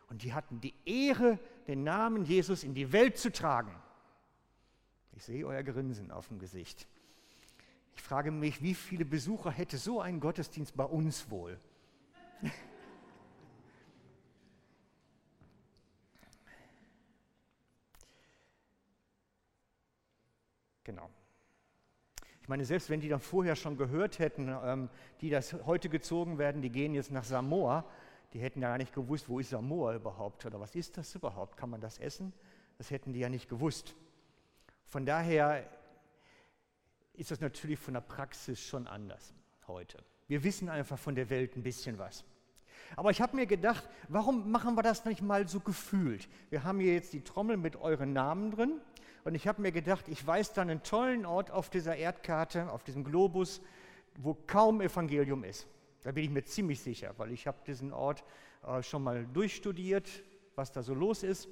und 0.09 0.23
die 0.23 0.33
hatten 0.33 0.61
die 0.61 0.73
Ehre, 0.87 1.41
den 1.67 1.83
Namen 1.83 2.25
Jesus 2.25 2.63
in 2.63 2.73
die 2.73 2.93
Welt 2.93 3.19
zu 3.19 3.33
tragen. 3.33 3.75
Ich 5.13 5.25
sehe 5.25 5.45
euer 5.47 5.65
Grinsen 5.65 6.13
auf 6.13 6.29
dem 6.29 6.39
Gesicht. 6.39 6.87
Ich 7.97 8.03
frage 8.03 8.31
mich, 8.31 8.63
wie 8.63 8.75
viele 8.75 9.05
Besucher 9.05 9.51
hätte 9.51 9.77
so 9.77 10.01
ein 10.01 10.21
Gottesdienst 10.21 10.77
bei 10.77 10.85
uns 10.85 11.29
wohl? 11.31 11.59
genau. 20.85 21.11
Ich 22.45 22.49
meine, 22.51 22.67
selbst 22.67 22.91
wenn 22.91 23.01
die 23.01 23.09
dann 23.09 23.21
vorher 23.21 23.57
schon 23.57 23.79
gehört 23.79 24.19
hätten, 24.19 24.55
ähm, 24.63 24.91
die 25.23 25.31
das 25.31 25.55
heute 25.65 25.89
gezogen 25.89 26.37
werden, 26.37 26.61
die 26.61 26.69
gehen 26.69 26.93
jetzt 26.93 27.11
nach 27.11 27.25
Samoa, 27.25 27.87
die 28.35 28.39
hätten 28.39 28.61
ja 28.61 28.69
gar 28.69 28.77
nicht 28.77 28.93
gewusst, 28.93 29.31
wo 29.31 29.39
ist 29.39 29.49
Samoa 29.49 29.95
überhaupt 29.95 30.45
oder 30.45 30.61
was 30.61 30.75
ist 30.75 30.99
das 30.99 31.15
überhaupt? 31.15 31.57
Kann 31.57 31.71
man 31.71 31.81
das 31.81 31.99
essen? 31.99 32.35
Das 32.77 32.91
hätten 32.91 33.15
die 33.15 33.21
ja 33.21 33.31
nicht 33.31 33.49
gewusst. 33.49 33.95
Von 34.85 35.07
daher 35.07 35.67
ist 37.15 37.31
das 37.31 37.41
natürlich 37.41 37.79
von 37.79 37.95
der 37.95 38.03
Praxis 38.03 38.61
schon 38.61 38.87
anders 38.89 39.33
heute. 39.67 40.05
Wir 40.29 40.45
wissen 40.45 40.69
einfach 40.69 40.99
von 40.99 41.15
der 41.15 41.31
Welt 41.31 41.57
ein 41.57 41.63
bisschen 41.63 41.97
was. 41.97 42.25
Aber 42.95 43.11
ich 43.11 43.23
habe 43.23 43.37
mir 43.37 43.47
gedacht, 43.47 43.89
warum 44.09 44.51
machen 44.51 44.75
wir 44.75 44.83
das 44.83 45.07
nicht 45.07 45.23
mal 45.23 45.49
so 45.49 45.61
gefühlt? 45.61 46.29
Wir 46.51 46.63
haben 46.63 46.79
hier 46.79 46.93
jetzt 46.93 47.15
die 47.15 47.23
Trommel 47.23 47.57
mit 47.57 47.77
euren 47.77 48.13
Namen 48.13 48.51
drin 48.51 48.83
und 49.25 49.35
ich 49.35 49.49
habe 49.49 49.63
mir 49.63 49.73
gedacht, 49.73 50.09
ich 50.09 50.25
weiß 50.25 50.53
da 50.53 50.63
einen 50.63 50.83
tollen 50.83 51.25
Ort 51.25 51.51
auf 51.51 51.71
dieser 51.71 51.97
Erdkarte, 51.97 52.71
auf 52.71 52.85
diesem 52.85 53.05
Globus, 53.05 53.63
wo 54.19 54.35
kaum 54.35 54.81
Evangelium 54.81 55.45
ist. 55.45 55.67
Da 56.03 56.13
bin 56.13 56.25
ich 56.25 56.31
mir 56.31 56.45
ziemlich 56.45 56.81
sicher, 56.81 57.15
weil 57.17 57.33
ich 57.33 57.47
habe 57.47 57.59
diesen 57.67 57.93
Ort 57.93 58.23
äh, 58.67 58.83
schon 58.83 59.03
mal 59.03 59.27
durchstudiert, 59.27 60.23
was 60.55 60.73
da 60.73 60.83
so 60.83 60.93
los 60.93 61.23
ist 61.23 61.49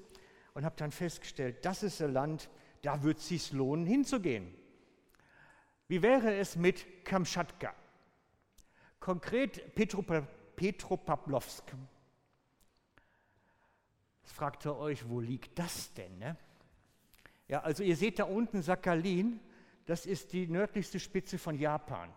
und 0.52 0.64
habe 0.66 0.76
dann 0.76 0.92
festgestellt, 0.92 1.64
das 1.64 1.82
ist 1.82 2.02
ein 2.02 2.12
Land, 2.12 2.50
da 2.82 3.02
wird 3.02 3.18
es 3.18 3.28
sich 3.28 3.52
lohnen 3.52 3.86
hinzugehen. 3.86 4.54
Wie 5.88 6.02
wäre 6.02 6.34
es 6.34 6.56
mit 6.56 7.04
Kamtschatka? 7.04 7.74
Konkret 9.00 9.74
Petropavlovsk. 9.74 11.64
Jetzt 14.22 14.32
fragt 14.32 14.66
ihr 14.66 14.76
euch, 14.76 15.08
wo 15.08 15.20
liegt 15.20 15.58
das 15.58 15.92
denn? 15.94 16.18
Ne? 16.18 16.36
Ja, 17.52 17.60
also 17.60 17.82
ihr 17.82 17.96
seht 17.96 18.18
da 18.18 18.24
unten 18.24 18.62
Sakhalin, 18.62 19.38
das 19.84 20.06
ist 20.06 20.32
die 20.32 20.46
nördlichste 20.46 20.98
Spitze 20.98 21.36
von 21.36 21.58
Japan. 21.58 22.10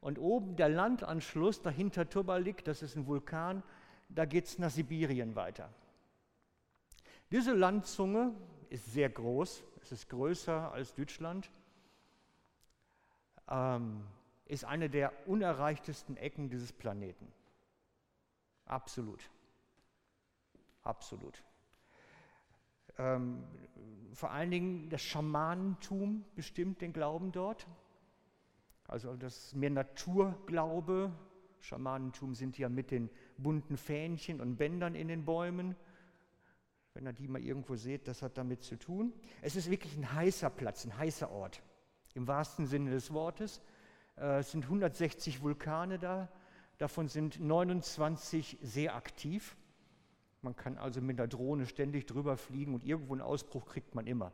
Und 0.00 0.18
oben 0.18 0.56
der 0.56 0.68
Landanschluss, 0.68 1.62
dahinter 1.62 2.10
Tubalik, 2.10 2.64
das 2.64 2.82
ist 2.82 2.96
ein 2.96 3.06
Vulkan, 3.06 3.62
da 4.08 4.24
geht 4.24 4.46
es 4.46 4.58
nach 4.58 4.70
Sibirien 4.70 5.36
weiter. 5.36 5.72
Diese 7.30 7.52
Landzunge 7.52 8.34
ist 8.68 8.92
sehr 8.92 9.10
groß, 9.10 9.62
es 9.80 9.92
ist 9.92 10.08
größer 10.08 10.72
als 10.72 10.96
Deutschland, 10.96 11.48
ähm, 13.48 14.04
ist 14.46 14.64
eine 14.64 14.90
der 14.90 15.12
unerreichtesten 15.28 16.16
Ecken 16.16 16.50
dieses 16.50 16.72
Planeten. 16.72 17.32
Absolut. 18.64 19.30
Absolut. 20.82 21.44
Ähm, 22.98 23.44
vor 24.14 24.30
allen 24.30 24.50
Dingen 24.50 24.88
das 24.90 25.02
Schamanentum 25.02 26.24
bestimmt 26.34 26.80
den 26.80 26.92
Glauben 26.92 27.32
dort. 27.32 27.66
Also 28.86 29.16
das 29.16 29.36
ist 29.36 29.56
mehr 29.56 29.70
Naturglaube. 29.70 31.12
Schamanentum 31.60 32.34
sind 32.34 32.58
ja 32.58 32.68
mit 32.68 32.90
den 32.90 33.08
bunten 33.38 33.76
Fähnchen 33.76 34.40
und 34.40 34.56
Bändern 34.56 34.94
in 34.94 35.08
den 35.08 35.24
Bäumen. 35.24 35.76
Wenn 36.94 37.06
ihr 37.06 37.12
die 37.12 37.28
mal 37.28 37.40
irgendwo 37.40 37.76
seht, 37.76 38.06
das 38.06 38.20
hat 38.20 38.36
damit 38.36 38.62
zu 38.62 38.76
tun. 38.76 39.14
Es 39.40 39.56
ist 39.56 39.70
wirklich 39.70 39.96
ein 39.96 40.12
heißer 40.12 40.50
Platz, 40.50 40.84
ein 40.84 40.96
heißer 40.96 41.30
Ort, 41.30 41.62
im 42.14 42.26
wahrsten 42.26 42.66
Sinne 42.66 42.90
des 42.90 43.12
Wortes. 43.12 43.62
Äh, 44.16 44.40
es 44.40 44.50
sind 44.50 44.64
160 44.64 45.40
Vulkane 45.40 45.98
da, 45.98 46.28
davon 46.76 47.08
sind 47.08 47.40
29 47.40 48.58
sehr 48.60 48.94
aktiv. 48.94 49.56
Man 50.42 50.56
kann 50.56 50.76
also 50.76 51.00
mit 51.00 51.18
der 51.18 51.28
Drohne 51.28 51.66
ständig 51.66 52.06
drüber 52.06 52.36
fliegen 52.36 52.74
und 52.74 52.84
irgendwo 52.84 53.14
einen 53.14 53.22
Ausbruch 53.22 53.64
kriegt 53.64 53.94
man 53.94 54.08
immer. 54.08 54.32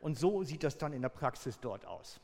Und 0.00 0.18
so 0.18 0.42
sieht 0.42 0.64
das 0.64 0.78
dann 0.78 0.94
in 0.94 1.02
der 1.02 1.10
Praxis 1.10 1.60
dort 1.60 1.84
aus. 1.84 2.20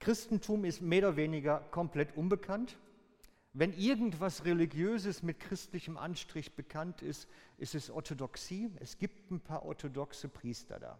Christentum 0.00 0.64
ist 0.64 0.82
mehr 0.82 1.06
oder 1.08 1.16
weniger 1.16 1.60
komplett 1.70 2.16
unbekannt. 2.16 2.76
Wenn 3.52 3.72
irgendwas 3.72 4.44
Religiöses 4.44 5.22
mit 5.22 5.38
christlichem 5.38 5.96
Anstrich 5.96 6.56
bekannt 6.56 7.00
ist, 7.00 7.28
ist 7.56 7.76
es 7.76 7.88
Orthodoxie. 7.88 8.70
Es 8.80 8.98
gibt 8.98 9.30
ein 9.30 9.40
paar 9.40 9.64
orthodoxe 9.64 10.28
Priester 10.28 10.80
da. 10.80 10.98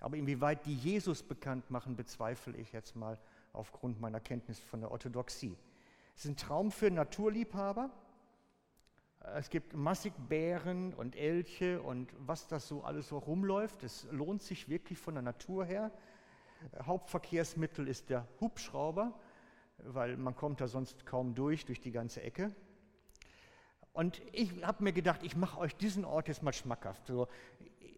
Aber 0.00 0.16
inwieweit 0.16 0.66
die 0.66 0.74
Jesus 0.74 1.22
bekannt 1.22 1.70
machen, 1.70 1.94
bezweifle 1.94 2.56
ich 2.56 2.72
jetzt 2.72 2.96
mal 2.96 3.20
aufgrund 3.52 4.00
meiner 4.00 4.20
Kenntnis 4.20 4.58
von 4.58 4.80
der 4.80 4.90
Orthodoxie. 4.90 5.56
Es 6.14 6.24
ist 6.24 6.30
ein 6.30 6.36
Traum 6.36 6.70
für 6.70 6.90
Naturliebhaber. 6.90 7.90
Es 9.36 9.48
gibt 9.48 9.72
massig 9.72 10.12
Bären 10.28 10.92
und 10.94 11.16
Elche 11.16 11.80
und 11.82 12.12
was 12.18 12.46
das 12.46 12.68
so 12.68 12.84
alles 12.84 13.08
so 13.08 13.18
rumläuft. 13.18 13.82
Es 13.82 14.06
lohnt 14.10 14.42
sich 14.42 14.68
wirklich 14.68 14.98
von 14.98 15.14
der 15.14 15.22
Natur 15.22 15.64
her. 15.64 15.90
Hauptverkehrsmittel 16.82 17.88
ist 17.88 18.10
der 18.10 18.28
Hubschrauber, 18.40 19.12
weil 19.78 20.16
man 20.16 20.36
kommt 20.36 20.60
da 20.60 20.68
sonst 20.68 21.04
kaum 21.06 21.34
durch, 21.34 21.64
durch 21.64 21.80
die 21.80 21.90
ganze 21.90 22.22
Ecke. 22.22 22.54
Und 23.92 24.20
ich 24.32 24.64
habe 24.64 24.84
mir 24.84 24.92
gedacht, 24.92 25.22
ich 25.22 25.36
mache 25.36 25.58
euch 25.58 25.74
diesen 25.76 26.04
Ort 26.04 26.28
jetzt 26.28 26.42
mal 26.42 26.52
schmackhaft. 26.52 27.06
So, 27.06 27.28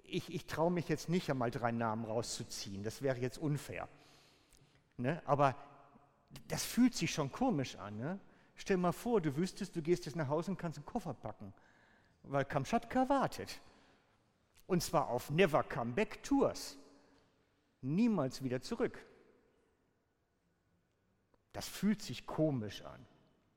ich, 0.05 0.33
ich 0.33 0.47
traue 0.47 0.71
mich 0.71 0.89
jetzt 0.89 1.09
nicht 1.09 1.31
einmal 1.31 1.51
drei 1.51 1.73
Namen 1.73 2.05
rauszuziehen, 2.05 2.83
das 2.83 3.03
wäre 3.03 3.19
jetzt 3.19 3.39
unfair. 3.39 3.89
Ne? 4.97 5.23
Aber 5.27 5.57
das 6.49 6.65
fühlt 6.65 6.95
sich 6.95 7.13
schon 7.13 7.31
komisch 7.31 7.77
an. 7.77 7.97
Ne? 7.97 8.21
Stell 8.55 8.77
mal 8.77 8.93
vor, 8.93 9.21
du 9.21 9.37
wüsstest, 9.37 9.77
du 9.77 9.83
gehst 9.83 10.07
jetzt 10.07 10.17
nach 10.17 10.29
Hause 10.29 10.53
und 10.53 10.57
kannst 10.57 10.79
einen 10.79 10.87
Koffer 10.87 11.15
packen, 11.15 11.53
weil 12.23 12.45
Kamtschatka 12.45 13.09
wartet. 13.09 13.61
Und 14.67 14.83
zwar 14.83 15.09
auf 15.09 15.31
Never 15.31 15.63
Come 15.63 15.93
Back 15.93 16.23
Tours. 16.23 16.77
Niemals 17.83 18.43
wieder 18.43 18.61
zurück. 18.61 18.99
Das 21.53 21.69
fühlt 21.69 22.03
sich 22.03 22.27
komisch 22.27 22.83
an, 22.83 23.07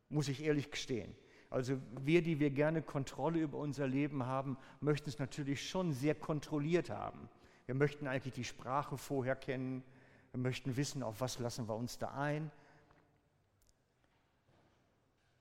muss 0.10 0.28
ich 0.28 0.44
ehrlich 0.44 0.72
gestehen. 0.72 1.16
Also 1.50 1.82
wir, 2.02 2.22
die 2.22 2.40
wir 2.40 2.52
gerne 2.52 2.82
Kontrolle 2.82 3.40
über 3.40 3.58
unser 3.58 3.88
Leben 3.88 4.26
haben, 4.26 4.58
möchten 4.82 5.10
es 5.10 5.18
natürlich 5.18 5.68
schon 5.68 5.94
sehr 5.94 6.14
kontrolliert 6.14 6.92
haben. 6.92 7.28
Wir 7.66 7.76
möchten 7.76 8.08
eigentlich 8.08 8.34
die 8.34 8.44
Sprache 8.44 8.98
vorher 8.98 9.36
kennen. 9.36 9.84
Wir 10.32 10.40
möchten 10.40 10.78
wissen, 10.78 11.02
auf 11.02 11.22
was 11.22 11.40
lassen 11.40 11.68
wir 11.68 11.76
uns 11.76 11.98
da 11.98 12.10
ein. 12.14 12.52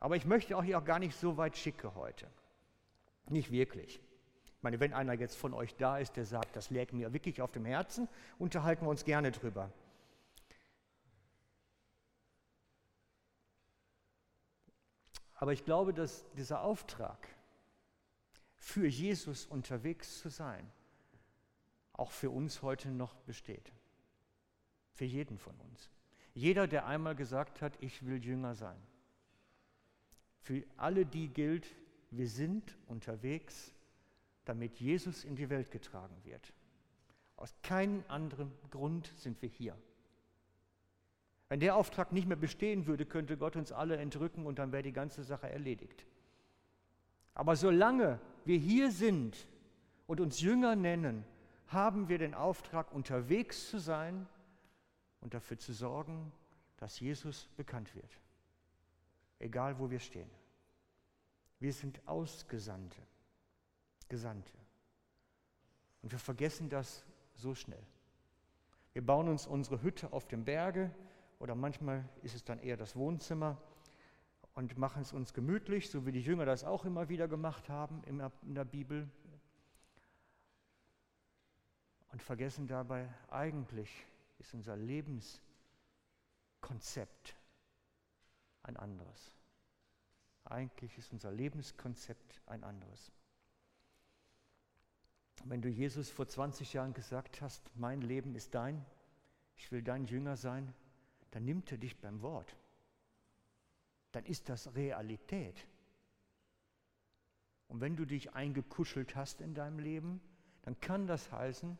Aber 0.01 0.17
ich 0.17 0.25
möchte 0.25 0.61
hier 0.63 0.79
auch 0.79 0.85
gar 0.85 0.99
nicht 0.99 1.17
so 1.17 1.37
weit 1.37 1.57
schicke 1.57 1.95
heute. 1.95 2.29
Nicht 3.27 3.51
wirklich. 3.51 4.01
Ich 4.47 4.63
meine, 4.63 4.81
wenn 4.81 4.93
einer 4.93 5.13
jetzt 5.13 5.37
von 5.37 5.55
euch 5.55 5.77
da 5.77 5.99
ist, 5.99 6.17
der 6.17 6.25
sagt, 6.25 6.57
das 6.57 6.71
lägt 6.71 6.93
mir 6.93 7.13
wirklich 7.13 7.43
auf 7.43 7.53
dem 7.53 7.65
Herzen, 7.65 8.09
unterhalten 8.39 8.85
wir 8.85 8.91
uns 8.91 9.05
gerne 9.05 9.31
drüber. 9.31 9.73
Aber 15.35 15.53
ich 15.53 15.65
glaube, 15.65 15.95
dass 15.95 16.25
dieser 16.33 16.63
Auftrag, 16.63 17.29
für 18.57 18.89
Jesus 18.89 19.47
unterwegs 19.47 20.19
zu 20.19 20.29
sein, 20.29 20.69
auch 21.93 22.11
für 22.11 22.31
uns 22.31 22.63
heute 22.63 22.91
noch 22.91 23.15
besteht. 23.15 23.73
Für 24.93 25.05
jeden 25.05 25.39
von 25.39 25.55
uns. 25.61 25.91
Jeder, 26.35 26.67
der 26.67 26.87
einmal 26.87 27.15
gesagt 27.15 27.63
hat, 27.63 27.81
ich 27.81 28.05
will 28.05 28.23
Jünger 28.23 28.57
sein. 28.57 28.81
Für 30.49 30.65
alle 30.79 31.05
die 31.05 31.29
gilt, 31.29 31.67
wir 32.11 32.27
sind 32.27 32.79
unterwegs, 32.87 33.75
damit 34.47 34.81
Jesus 34.81 35.25
in 35.25 35.37
die 35.37 35.51
Welt 35.51 35.71
getragen 35.71 36.17
wird. 36.25 36.55
Aus 37.37 37.55
keinem 37.63 38.03
anderen 38.09 38.51
Grund 38.71 39.13
sind 39.17 39.43
wir 39.43 39.51
hier. 39.51 39.77
Wenn 41.51 41.61
der 41.61 41.77
Auftrag 41.77 42.13
nicht 42.13 42.27
mehr 42.27 42.39
bestehen 42.39 42.87
würde, 42.87 43.05
könnte 43.05 43.37
Gott 43.37 43.57
uns 43.57 43.73
alle 43.73 43.99
entrücken 43.99 44.47
und 44.47 44.59
dann 44.59 44.73
wäre 44.73 44.83
die 44.83 44.95
ganze 44.95 45.23
Sache 45.23 45.51
erledigt. 45.51 46.07
Aber 47.35 47.55
solange 47.55 48.19
wir 48.47 48.57
hier 48.57 48.91
sind 48.91 49.47
und 50.07 50.19
uns 50.19 50.41
Jünger 50.41 50.77
nennen, 50.77 51.27
haben 51.67 52.09
wir 52.09 52.17
den 52.17 52.33
Auftrag, 52.33 52.91
unterwegs 52.95 53.69
zu 53.69 53.79
sein 53.79 54.27
und 55.21 55.35
dafür 55.35 55.59
zu 55.59 55.75
sorgen, 55.75 56.33
dass 56.79 57.01
Jesus 57.01 57.51
bekannt 57.59 57.95
wird 57.95 58.19
egal 59.39 59.79
wo 59.79 59.91
wir 59.91 60.01
stehen. 60.01 60.31
Wir 61.61 61.73
sind 61.73 62.07
Ausgesandte, 62.07 63.01
Gesandte. 64.09 64.53
Und 66.03 66.12
wir 66.12 66.18
vergessen 66.18 66.68
das 66.68 67.05
so 67.35 67.55
schnell. 67.55 67.85
Wir 68.92 69.05
bauen 69.05 69.29
uns 69.29 69.47
unsere 69.47 69.83
Hütte 69.83 70.12
auf 70.12 70.29
dem 70.29 70.44
Berge 70.44 70.94
oder 71.38 71.55
manchmal 71.55 72.09
ist 72.23 72.35
es 72.35 72.44
dann 72.44 72.59
eher 72.59 72.77
das 72.77 72.97
Wohnzimmer 72.97 73.61
und 74.55 74.77
machen 74.77 75.03
es 75.03 75.12
uns 75.12 75.35
gemütlich, 75.35 75.90
so 75.90 76.07
wie 76.07 76.12
die 76.12 76.23
Jünger 76.23 76.44
das 76.44 76.64
auch 76.64 76.85
immer 76.85 77.09
wieder 77.09 77.29
gemacht 77.29 77.68
haben 77.68 78.03
in 78.05 78.55
der 78.55 78.64
Bibel. 78.64 79.09
Und 82.11 82.23
vergessen 82.23 82.66
dabei, 82.66 83.12
eigentlich 83.29 84.07
ist 84.38 84.55
unser 84.55 84.77
Lebenskonzept 84.77 87.37
ein 88.62 88.77
anderes. 88.77 89.38
Eigentlich 90.51 90.97
ist 90.97 91.13
unser 91.13 91.31
Lebenskonzept 91.31 92.41
ein 92.47 92.65
anderes. 92.65 93.13
Wenn 95.45 95.63
du 95.63 95.69
Jesus 95.69 96.11
vor 96.11 96.27
20 96.27 96.73
Jahren 96.73 96.95
gesagt 96.95 97.41
hast, 97.43 97.71
mein 97.77 98.01
Leben 98.01 98.35
ist 98.35 98.55
dein, 98.55 98.85
ich 99.57 99.71
will 99.71 99.83
dein 99.83 100.07
Jünger 100.07 100.37
sein, 100.37 100.75
dann 101.31 101.45
nimmt 101.45 101.71
er 101.71 101.79
dich 101.79 102.01
beim 102.01 102.23
Wort. 102.23 102.57
Dann 104.13 104.25
ist 104.25 104.49
das 104.49 104.75
Realität. 104.75 105.67
Und 107.69 107.81
wenn 107.83 107.97
du 107.97 108.07
dich 108.07 108.33
eingekuschelt 108.33 109.15
hast 109.15 109.43
in 109.43 109.55
deinem 109.55 109.79
Leben, 109.79 110.21
dann 110.63 110.81
kann 110.81 111.07
das 111.07 111.31
heißen, 111.31 111.79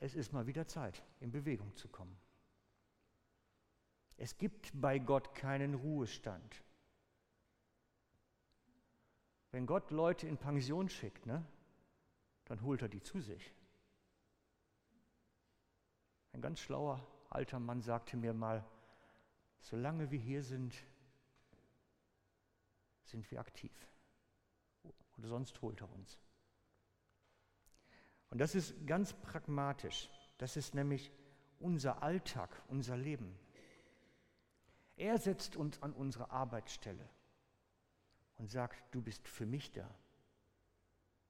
es 0.00 0.14
ist 0.14 0.32
mal 0.32 0.46
wieder 0.46 0.66
Zeit, 0.66 1.02
in 1.20 1.30
Bewegung 1.30 1.76
zu 1.76 1.88
kommen. 1.88 2.16
Es 4.16 4.38
gibt 4.38 4.72
bei 4.74 4.98
Gott 4.98 5.34
keinen 5.34 5.74
Ruhestand. 5.74 6.62
Wenn 9.56 9.64
Gott 9.64 9.90
Leute 9.90 10.28
in 10.28 10.36
Pension 10.36 10.90
schickt, 10.90 11.24
ne, 11.24 11.42
dann 12.44 12.60
holt 12.60 12.82
er 12.82 12.90
die 12.90 13.02
zu 13.02 13.22
sich. 13.22 13.54
Ein 16.34 16.42
ganz 16.42 16.60
schlauer 16.60 17.00
alter 17.30 17.58
Mann 17.58 17.80
sagte 17.80 18.18
mir 18.18 18.34
mal, 18.34 18.62
solange 19.60 20.10
wir 20.10 20.18
hier 20.18 20.42
sind, 20.42 20.74
sind 23.04 23.30
wir 23.30 23.40
aktiv. 23.40 23.72
Oder 25.16 25.28
sonst 25.28 25.62
holt 25.62 25.80
er 25.80 25.90
uns. 25.90 26.18
Und 28.28 28.36
das 28.42 28.54
ist 28.54 28.86
ganz 28.86 29.14
pragmatisch. 29.14 30.10
Das 30.36 30.58
ist 30.58 30.74
nämlich 30.74 31.10
unser 31.60 32.02
Alltag, 32.02 32.62
unser 32.68 32.98
Leben. 32.98 33.34
Er 34.96 35.16
setzt 35.16 35.56
uns 35.56 35.82
an 35.82 35.94
unsere 35.94 36.30
Arbeitsstelle 36.30 37.08
und 38.38 38.50
sagt, 38.50 38.82
du 38.94 39.00
bist 39.00 39.26
für 39.28 39.46
mich 39.46 39.72
da, 39.72 39.88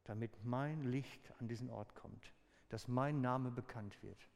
damit 0.04 0.44
mein 0.44 0.84
Licht 0.84 1.32
an 1.40 1.48
diesen 1.48 1.70
Ort 1.70 1.94
kommt, 1.94 2.32
dass 2.68 2.88
mein 2.88 3.20
Name 3.20 3.50
bekannt 3.50 4.02
wird. 4.02 4.28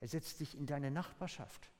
Er 0.00 0.08
setzt 0.08 0.40
dich 0.40 0.56
in 0.56 0.66
deine 0.66 0.90
Nachbarschaft 0.90 1.70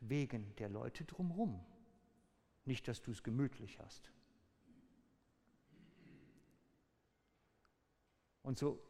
wegen 0.00 0.54
der 0.56 0.68
Leute 0.68 1.04
drumherum, 1.04 1.64
nicht, 2.64 2.86
dass 2.88 3.02
du 3.02 3.10
es 3.10 3.22
gemütlich 3.22 3.78
hast. 3.78 4.10
Und 8.42 8.58
so 8.58 8.82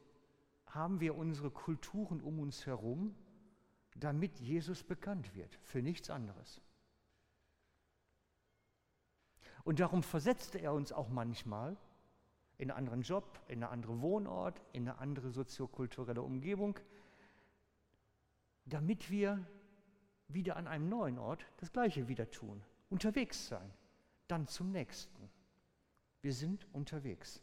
haben 0.66 1.00
wir 1.00 1.16
unsere 1.16 1.50
Kulturen 1.50 2.20
um 2.20 2.38
uns 2.38 2.66
herum, 2.66 3.14
damit 3.96 4.38
Jesus 4.38 4.84
bekannt 4.84 5.34
wird, 5.34 5.54
für 5.62 5.82
nichts 5.82 6.10
anderes. 6.10 6.60
Und 9.64 9.80
darum 9.80 10.02
versetzte 10.02 10.58
er 10.58 10.72
uns 10.72 10.92
auch 10.92 11.08
manchmal 11.08 11.76
in 12.58 12.70
einen 12.70 12.78
anderen 12.78 13.02
Job, 13.02 13.40
in 13.48 13.62
einen 13.62 13.72
anderen 13.72 14.00
Wohnort, 14.00 14.60
in 14.72 14.88
eine 14.88 14.98
andere 14.98 15.30
soziokulturelle 15.30 16.22
Umgebung, 16.22 16.78
damit 18.64 19.10
wir 19.10 19.44
wieder 20.28 20.56
an 20.56 20.66
einem 20.66 20.88
neuen 20.88 21.18
Ort 21.18 21.46
das 21.58 21.72
Gleiche 21.72 22.08
wieder 22.08 22.30
tun, 22.30 22.62
unterwegs 22.90 23.48
sein, 23.48 23.72
dann 24.26 24.46
zum 24.46 24.70
nächsten. 24.72 25.30
Wir 26.20 26.32
sind 26.32 26.66
unterwegs. 26.72 27.40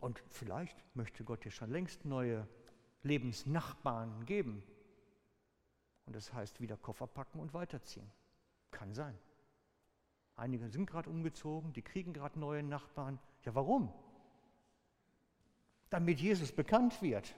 Und 0.00 0.22
vielleicht 0.28 0.76
möchte 0.94 1.24
Gott 1.24 1.44
dir 1.44 1.50
schon 1.50 1.70
längst 1.70 2.04
neue 2.04 2.46
Lebensnachbarn 3.04 4.26
geben. 4.26 4.62
Und 6.06 6.16
das 6.16 6.32
heißt 6.32 6.60
wieder 6.60 6.76
Koffer 6.76 7.06
packen 7.06 7.40
und 7.40 7.54
weiterziehen. 7.54 8.10
Kann 8.70 8.92
sein. 8.92 9.18
Einige 10.36 10.68
sind 10.68 10.86
gerade 10.86 11.08
umgezogen, 11.08 11.72
die 11.72 11.82
kriegen 11.82 12.12
gerade 12.12 12.38
neue 12.38 12.62
Nachbarn. 12.62 13.18
Ja, 13.44 13.54
warum? 13.54 13.92
Damit 15.90 16.20
Jesus 16.20 16.52
bekannt 16.52 17.00
wird. 17.02 17.34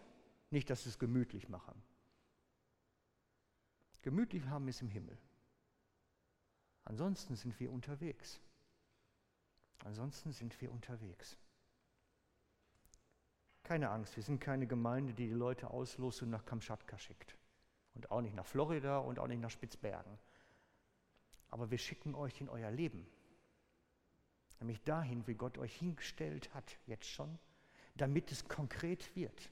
Nicht, 0.50 0.70
dass 0.70 0.84
sie 0.84 0.88
es 0.88 0.98
gemütlich 0.98 1.48
machen. 1.48 1.82
Gemütlich 4.02 4.46
haben 4.46 4.68
ist 4.68 4.80
im 4.82 4.88
Himmel. 4.88 5.18
Ansonsten 6.84 7.34
sind 7.34 7.58
wir 7.58 7.72
unterwegs. 7.72 8.40
Ansonsten 9.84 10.32
sind 10.32 10.58
wir 10.60 10.72
unterwegs. 10.72 11.36
Keine 13.64 13.90
Angst, 13.90 14.14
wir 14.16 14.22
sind 14.22 14.40
keine 14.40 14.68
Gemeinde, 14.68 15.12
die 15.12 15.26
die 15.26 15.34
Leute 15.34 15.70
auslos 15.70 16.22
und 16.22 16.30
nach 16.30 16.44
Kamtschatka 16.44 16.96
schickt. 16.98 17.36
Und 17.96 18.10
auch 18.10 18.20
nicht 18.20 18.36
nach 18.36 18.46
Florida 18.46 18.98
und 18.98 19.18
auch 19.18 19.26
nicht 19.26 19.40
nach 19.40 19.50
Spitzbergen. 19.50 20.18
Aber 21.48 21.70
wir 21.70 21.78
schicken 21.78 22.14
euch 22.14 22.40
in 22.40 22.48
euer 22.48 22.70
Leben. 22.70 23.06
Nämlich 24.60 24.82
dahin, 24.84 25.26
wie 25.26 25.34
Gott 25.34 25.58
euch 25.58 25.74
hingestellt 25.74 26.52
hat, 26.54 26.78
jetzt 26.86 27.06
schon, 27.06 27.38
damit 27.94 28.30
es 28.30 28.46
konkret 28.46 29.16
wird. 29.16 29.50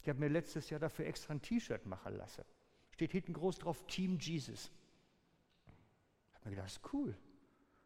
Ich 0.00 0.08
habe 0.08 0.18
mir 0.18 0.28
letztes 0.28 0.70
Jahr 0.70 0.80
dafür 0.80 1.06
extra 1.06 1.34
ein 1.34 1.42
T-Shirt 1.42 1.84
machen 1.86 2.16
lassen. 2.16 2.44
Steht 2.90 3.12
hinten 3.12 3.34
groß 3.34 3.58
drauf 3.58 3.86
Team 3.86 4.18
Jesus. 4.18 4.70
Ich 6.28 6.34
habe 6.36 6.48
mir 6.48 6.56
gedacht, 6.56 6.66
das 6.66 6.76
ist 6.78 6.92
cool. 6.94 7.16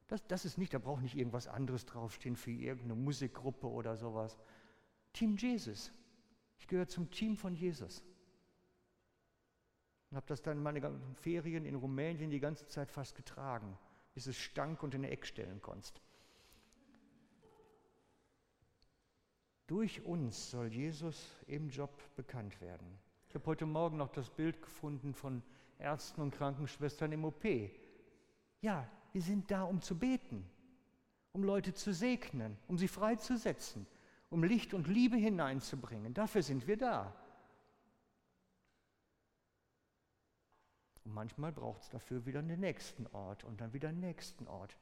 Das, 0.07 0.24
das 0.28 0.44
ist 0.44 0.59
nicht, 0.59 0.72
da 0.72 0.78
braucht 0.78 1.02
nicht 1.02 1.16
irgendwas 1.16 1.48
anderes 1.48 1.87
draufstehen 1.87 2.37
für 2.37 2.52
irgendeine 2.52 2.94
Musikgruppe 2.94 3.66
oder 3.66 3.96
sowas. 3.96 4.38
Team 5.12 5.37
Jesus. 5.37 5.92
Ich 6.58 6.66
gehöre 6.66 6.88
zum 6.88 7.10
Team 7.10 7.36
von 7.36 7.54
Jesus. 7.54 8.02
Und 10.10 10.16
habe 10.16 10.26
das 10.26 10.42
dann 10.42 10.58
in 10.58 10.62
meinen 10.62 11.14
Ferien 11.16 11.66
in 11.66 11.74
Rumänien 11.74 12.30
die 12.30 12.40
ganze 12.40 12.66
Zeit 12.68 12.90
fast 12.90 13.14
getragen, 13.16 13.76
bis 14.14 14.26
es 14.26 14.36
stank 14.36 14.82
und 14.82 14.94
in 14.94 15.02
der 15.02 15.12
Eck 15.12 15.26
stellen 15.26 15.60
konntest. 15.60 16.00
Durch 19.66 20.04
uns 20.04 20.50
soll 20.50 20.68
Jesus 20.68 21.26
im 21.46 21.70
Job 21.70 21.90
bekannt 22.16 22.60
werden. 22.60 22.98
Ich 23.28 23.34
habe 23.34 23.46
heute 23.46 23.66
Morgen 23.66 23.96
noch 23.96 24.10
das 24.10 24.30
Bild 24.30 24.60
gefunden 24.60 25.14
von 25.14 25.42
Ärzten 25.78 26.20
und 26.20 26.32
Krankenschwestern 26.32 27.10
im 27.12 27.24
OP. 27.24 27.44
Ja, 28.60 28.88
wir 29.12 29.22
sind 29.22 29.50
da, 29.50 29.64
um 29.64 29.80
zu 29.80 29.98
beten, 29.98 30.48
um 31.32 31.42
Leute 31.42 31.74
zu 31.74 31.92
segnen, 31.92 32.56
um 32.68 32.78
sie 32.78 32.88
freizusetzen, 32.88 33.86
um 34.30 34.42
Licht 34.42 34.74
und 34.74 34.88
Liebe 34.88 35.16
hineinzubringen. 35.16 36.14
Dafür 36.14 36.42
sind 36.42 36.66
wir 36.66 36.76
da. 36.76 37.14
Und 41.04 41.12
manchmal 41.12 41.52
braucht 41.52 41.82
es 41.82 41.90
dafür 41.90 42.24
wieder 42.26 42.38
einen 42.38 42.60
nächsten 42.60 43.06
Ort 43.08 43.44
und 43.44 43.60
dann 43.60 43.72
wieder 43.72 43.90
einen 43.90 44.00
nächsten 44.00 44.46
Ort. 44.48 44.76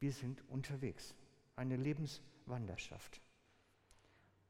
Wir 0.00 0.12
sind 0.12 0.42
unterwegs, 0.48 1.14
eine 1.56 1.76
Lebenswanderschaft. 1.76 3.20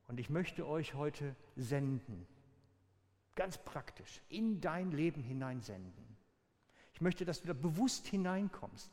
Und 0.08 0.18
ich 0.18 0.30
möchte 0.30 0.66
euch 0.66 0.94
heute 0.94 1.36
senden, 1.56 2.26
ganz 3.34 3.58
praktisch, 3.58 4.22
in 4.28 4.60
dein 4.60 4.90
Leben 4.90 5.22
hinein 5.22 5.60
senden. 5.60 6.16
Ich 6.94 7.00
möchte, 7.00 7.24
dass 7.24 7.42
du 7.42 7.46
da 7.46 7.52
bewusst 7.52 8.06
hineinkommst. 8.06 8.90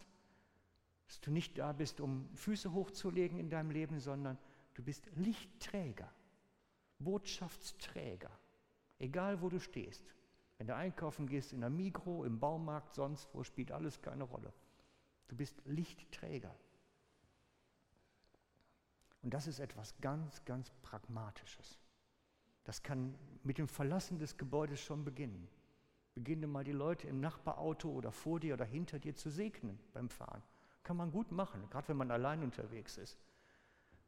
Dass 1.08 1.22
du 1.22 1.32
nicht 1.32 1.58
da 1.58 1.72
bist, 1.72 2.02
um 2.02 2.30
Füße 2.36 2.74
hochzulegen 2.74 3.40
in 3.40 3.50
deinem 3.50 3.72
Leben, 3.72 4.00
sondern 4.00 4.38
du 4.76 4.84
bist 4.84 5.10
Lichtträger, 5.16 6.12
Botschaftsträger. 7.00 8.32
Egal 9.00 9.42
wo 9.42 9.50
du 9.50 9.60
stehst. 9.60 10.14
Wenn 10.58 10.68
du 10.68 10.76
einkaufen 10.76 11.28
gehst, 11.28 11.52
in 11.52 11.62
der 11.62 11.70
Mikro, 11.70 12.24
im 12.24 12.40
Baumarkt, 12.40 12.96
sonst 12.96 13.28
wo, 13.34 13.44
spielt 13.44 13.72
alles 13.72 14.02
keine 14.02 14.24
Rolle. 14.24 14.54
Du 15.28 15.36
bist 15.36 15.62
Lichtträger. 15.66 16.56
Und 19.22 19.34
das 19.34 19.48
ist 19.48 19.60
etwas 19.60 20.00
ganz, 20.00 20.46
ganz 20.46 20.70
Pragmatisches. 20.82 21.80
Das 22.64 22.84
kann 22.84 23.16
mit 23.44 23.58
dem 23.58 23.68
Verlassen 23.68 24.18
des 24.20 24.38
Gebäudes 24.38 24.80
schon 24.80 25.04
beginnen. 25.04 25.48
Beginne 26.14 26.48
mal 26.48 26.64
die 26.64 26.72
Leute 26.72 27.08
im 27.08 27.20
Nachbarauto 27.20 27.90
oder 27.90 28.12
vor 28.12 28.40
dir 28.40 28.54
oder 28.54 28.66
hinter 28.66 29.00
dir 29.00 29.16
zu 29.16 29.30
segnen 29.30 29.80
beim 29.94 30.10
Fahren. 30.10 30.42
Kann 30.84 30.96
man 30.96 31.12
gut 31.12 31.32
machen, 31.32 31.70
gerade 31.70 31.90
wenn 31.90 31.98
man 31.98 32.12
allein 32.12 32.44
unterwegs 32.44 32.98
ist. 32.98 33.20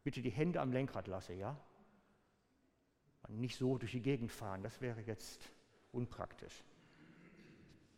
Bitte 0.08 0.22
die 0.22 0.30
Hände 0.30 0.62
am 0.62 0.72
Lenkrad 0.72 1.10
lassen, 1.10 1.38
ja? 1.38 1.60
Nicht 3.28 3.58
so 3.58 3.78
durch 3.78 3.92
die 3.92 4.02
Gegend 4.02 4.32
fahren, 4.32 4.64
das 4.64 4.80
wäre 4.80 5.02
jetzt 5.02 5.52
unpraktisch. 5.92 6.64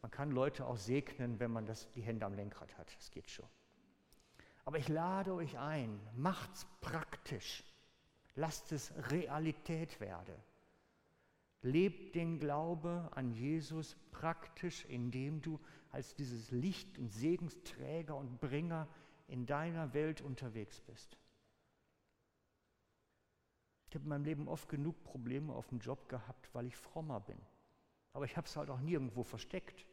Man 0.02 0.10
kann 0.10 0.32
Leute 0.32 0.65
auch 0.65 0.78
segnen, 0.78 1.39
wenn 1.39 1.52
man 1.52 1.67
das, 1.67 1.91
die 1.91 2.02
Hände 2.02 2.26
am 2.26 2.34
Lenkrad 2.34 2.76
hat. 2.80 2.95
Das 2.98 3.12
geht 3.12 3.30
schon. 3.30 3.45
Aber 4.65 4.80
ich 4.80 4.88
lade 4.88 5.36
euch 5.36 5.60
ein, 5.60 6.00
macht's 6.15 6.65
praktisch. 6.82 7.63
Lasst 8.34 8.72
es 8.72 8.91
Realität 9.12 10.00
werden. 10.00 10.34
Leb 11.62 12.13
den 12.13 12.39
Glaube 12.39 13.08
an 13.13 13.30
Jesus 13.34 13.95
praktisch, 14.10 14.84
indem 14.86 15.43
du 15.43 15.60
als 15.91 16.15
dieses 16.15 16.50
Licht 16.50 16.98
und 16.98 17.13
Segensträger 17.13 18.15
und 18.15 18.39
Bringer 18.41 18.88
in 19.28 19.45
deiner 19.45 19.93
Welt 19.93 20.22
unterwegs 20.22 20.82
bist. 20.82 21.19
Ich 23.89 23.95
habe 23.95 24.04
in 24.04 24.10
meinem 24.10 24.25
Leben 24.25 24.47
oft 24.47 24.69
genug 24.69 25.04
Probleme 25.04 25.52
auf 25.52 25.67
dem 25.69 25.80
Job 25.80 26.08
gehabt, 26.10 26.54
weil 26.54 26.67
ich 26.67 26.75
frommer 26.78 27.19
bin. 27.19 27.39
Aber 28.13 28.25
ich 28.25 28.38
habe 28.38 28.45
es 28.45 28.56
halt 28.56 28.69
auch 28.69 28.80
nirgendwo 28.80 29.23
versteckt. 29.23 29.88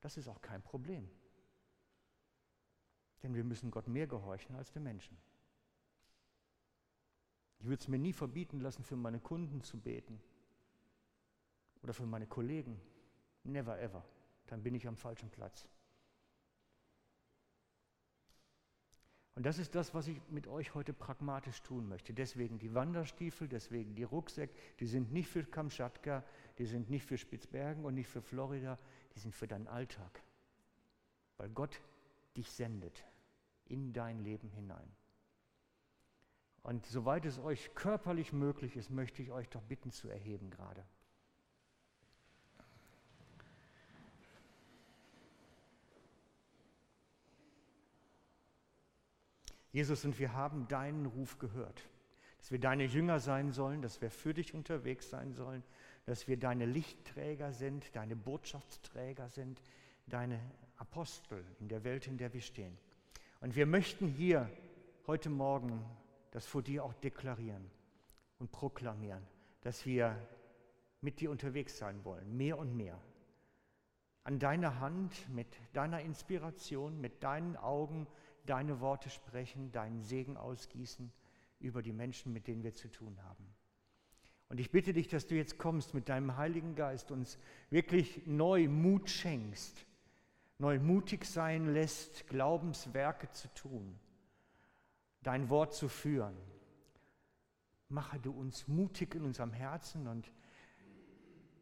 Das 0.00 0.16
ist 0.16 0.28
auch 0.28 0.40
kein 0.40 0.62
Problem. 0.62 1.10
Denn 3.22 3.34
wir 3.34 3.44
müssen 3.44 3.70
Gott 3.70 3.86
mehr 3.86 4.06
gehorchen 4.06 4.56
als 4.56 4.72
den 4.72 4.84
Menschen. 4.84 5.18
Ich 7.58 7.66
würde 7.66 7.82
es 7.82 7.88
mir 7.88 7.98
nie 7.98 8.14
verbieten 8.14 8.60
lassen, 8.60 8.82
für 8.82 8.96
meine 8.96 9.20
Kunden 9.20 9.62
zu 9.62 9.78
beten 9.78 10.22
oder 11.82 11.92
für 11.92 12.06
meine 12.06 12.26
Kollegen. 12.26 12.80
Never 13.42 13.78
ever. 13.78 14.04
Dann 14.46 14.62
bin 14.62 14.74
ich 14.74 14.86
am 14.86 14.96
falschen 14.96 15.28
Platz. 15.28 15.68
Und 19.38 19.44
das 19.44 19.60
ist 19.60 19.76
das, 19.76 19.94
was 19.94 20.08
ich 20.08 20.20
mit 20.30 20.48
euch 20.48 20.74
heute 20.74 20.92
pragmatisch 20.92 21.62
tun 21.62 21.88
möchte. 21.88 22.12
Deswegen 22.12 22.58
die 22.58 22.74
Wanderstiefel, 22.74 23.46
deswegen 23.46 23.94
die 23.94 24.02
Rucksäcke, 24.02 24.52
die 24.80 24.86
sind 24.86 25.12
nicht 25.12 25.28
für 25.28 25.44
Kamtschatka, 25.44 26.24
die 26.58 26.66
sind 26.66 26.90
nicht 26.90 27.06
für 27.06 27.16
Spitzbergen 27.16 27.84
und 27.84 27.94
nicht 27.94 28.08
für 28.08 28.20
Florida, 28.20 28.80
die 29.14 29.20
sind 29.20 29.36
für 29.36 29.46
deinen 29.46 29.68
Alltag. 29.68 30.24
Weil 31.36 31.50
Gott 31.50 31.80
dich 32.36 32.50
sendet 32.50 33.06
in 33.66 33.92
dein 33.92 34.24
Leben 34.24 34.48
hinein. 34.48 34.90
Und 36.64 36.84
soweit 36.86 37.24
es 37.24 37.38
euch 37.38 37.72
körperlich 37.76 38.32
möglich 38.32 38.76
ist, 38.76 38.90
möchte 38.90 39.22
ich 39.22 39.30
euch 39.30 39.48
doch 39.50 39.62
bitten 39.62 39.92
zu 39.92 40.08
erheben 40.08 40.50
gerade. 40.50 40.84
Jesus, 49.78 50.04
und 50.04 50.18
wir 50.18 50.32
haben 50.32 50.66
deinen 50.66 51.06
Ruf 51.06 51.38
gehört, 51.38 51.88
dass 52.38 52.50
wir 52.50 52.58
deine 52.58 52.82
Jünger 52.82 53.20
sein 53.20 53.52
sollen, 53.52 53.80
dass 53.80 54.00
wir 54.00 54.10
für 54.10 54.34
dich 54.34 54.52
unterwegs 54.52 55.08
sein 55.08 55.34
sollen, 55.34 55.62
dass 56.04 56.26
wir 56.26 56.36
deine 56.36 56.66
Lichtträger 56.66 57.52
sind, 57.52 57.94
deine 57.94 58.16
Botschaftsträger 58.16 59.28
sind, 59.28 59.62
deine 60.06 60.40
Apostel 60.78 61.44
in 61.60 61.68
der 61.68 61.84
Welt, 61.84 62.08
in 62.08 62.18
der 62.18 62.34
wir 62.34 62.40
stehen. 62.40 62.76
Und 63.40 63.54
wir 63.54 63.66
möchten 63.66 64.08
hier 64.08 64.50
heute 65.06 65.30
Morgen 65.30 65.84
das 66.32 66.44
vor 66.44 66.62
dir 66.62 66.82
auch 66.82 66.94
deklarieren 66.94 67.70
und 68.40 68.50
proklamieren, 68.50 69.22
dass 69.60 69.86
wir 69.86 70.20
mit 71.02 71.20
dir 71.20 71.30
unterwegs 71.30 71.78
sein 71.78 72.04
wollen, 72.04 72.36
mehr 72.36 72.58
und 72.58 72.76
mehr. 72.76 72.98
An 74.24 74.40
deiner 74.40 74.80
Hand, 74.80 75.28
mit 75.32 75.46
deiner 75.72 76.00
Inspiration, 76.00 77.00
mit 77.00 77.22
deinen 77.22 77.56
Augen, 77.56 78.08
deine 78.48 78.80
Worte 78.80 79.10
sprechen, 79.10 79.70
deinen 79.72 80.02
Segen 80.02 80.36
ausgießen 80.36 81.12
über 81.60 81.82
die 81.82 81.92
Menschen, 81.92 82.32
mit 82.32 82.46
denen 82.46 82.62
wir 82.62 82.74
zu 82.74 82.88
tun 82.88 83.22
haben. 83.24 83.44
Und 84.48 84.60
ich 84.60 84.70
bitte 84.70 84.92
dich, 84.92 85.08
dass 85.08 85.26
du 85.26 85.34
jetzt 85.34 85.58
kommst 85.58 85.92
mit 85.92 86.08
deinem 86.08 86.36
Heiligen 86.36 86.74
Geist, 86.74 87.10
uns 87.10 87.38
wirklich 87.70 88.26
neu 88.26 88.68
Mut 88.68 89.10
schenkst, 89.10 89.84
neu 90.58 90.78
mutig 90.78 91.26
sein 91.26 91.74
lässt, 91.74 92.26
Glaubenswerke 92.28 93.30
zu 93.30 93.52
tun, 93.54 93.98
dein 95.22 95.50
Wort 95.50 95.74
zu 95.74 95.88
führen. 95.88 96.36
Mache 97.90 98.18
du 98.18 98.32
uns 98.32 98.66
mutig 98.68 99.14
in 99.14 99.24
unserem 99.24 99.52
Herzen 99.52 100.06
und 100.06 100.32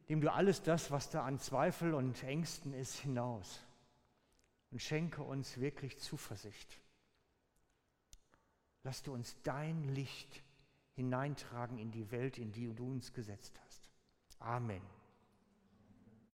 dem 0.09 0.20
du 0.20 0.32
alles 0.32 0.62
das, 0.62 0.93
was 0.93 1.11
da 1.11 1.24
an 1.24 1.41
Zweifel 1.41 1.93
und 1.95 2.22
Ängsten 2.22 2.72
ist, 2.72 2.97
hinaus 2.99 3.66
und 4.71 4.83
schenke 4.83 5.23
uns 5.23 5.59
wirklich 5.59 5.99
Zuversicht. 5.99 6.81
Lass 8.83 9.03
du 9.03 9.12
uns 9.12 9.37
dein 9.43 9.95
Licht 9.95 10.43
hineintragen 10.95 11.79
in 11.79 11.91
die 11.91 12.11
Welt, 12.11 12.39
in 12.39 12.53
die 12.53 12.73
du 12.73 12.87
uns 12.87 13.12
gesetzt 13.12 13.59
hast. 13.64 13.91
Amen. 14.39 14.83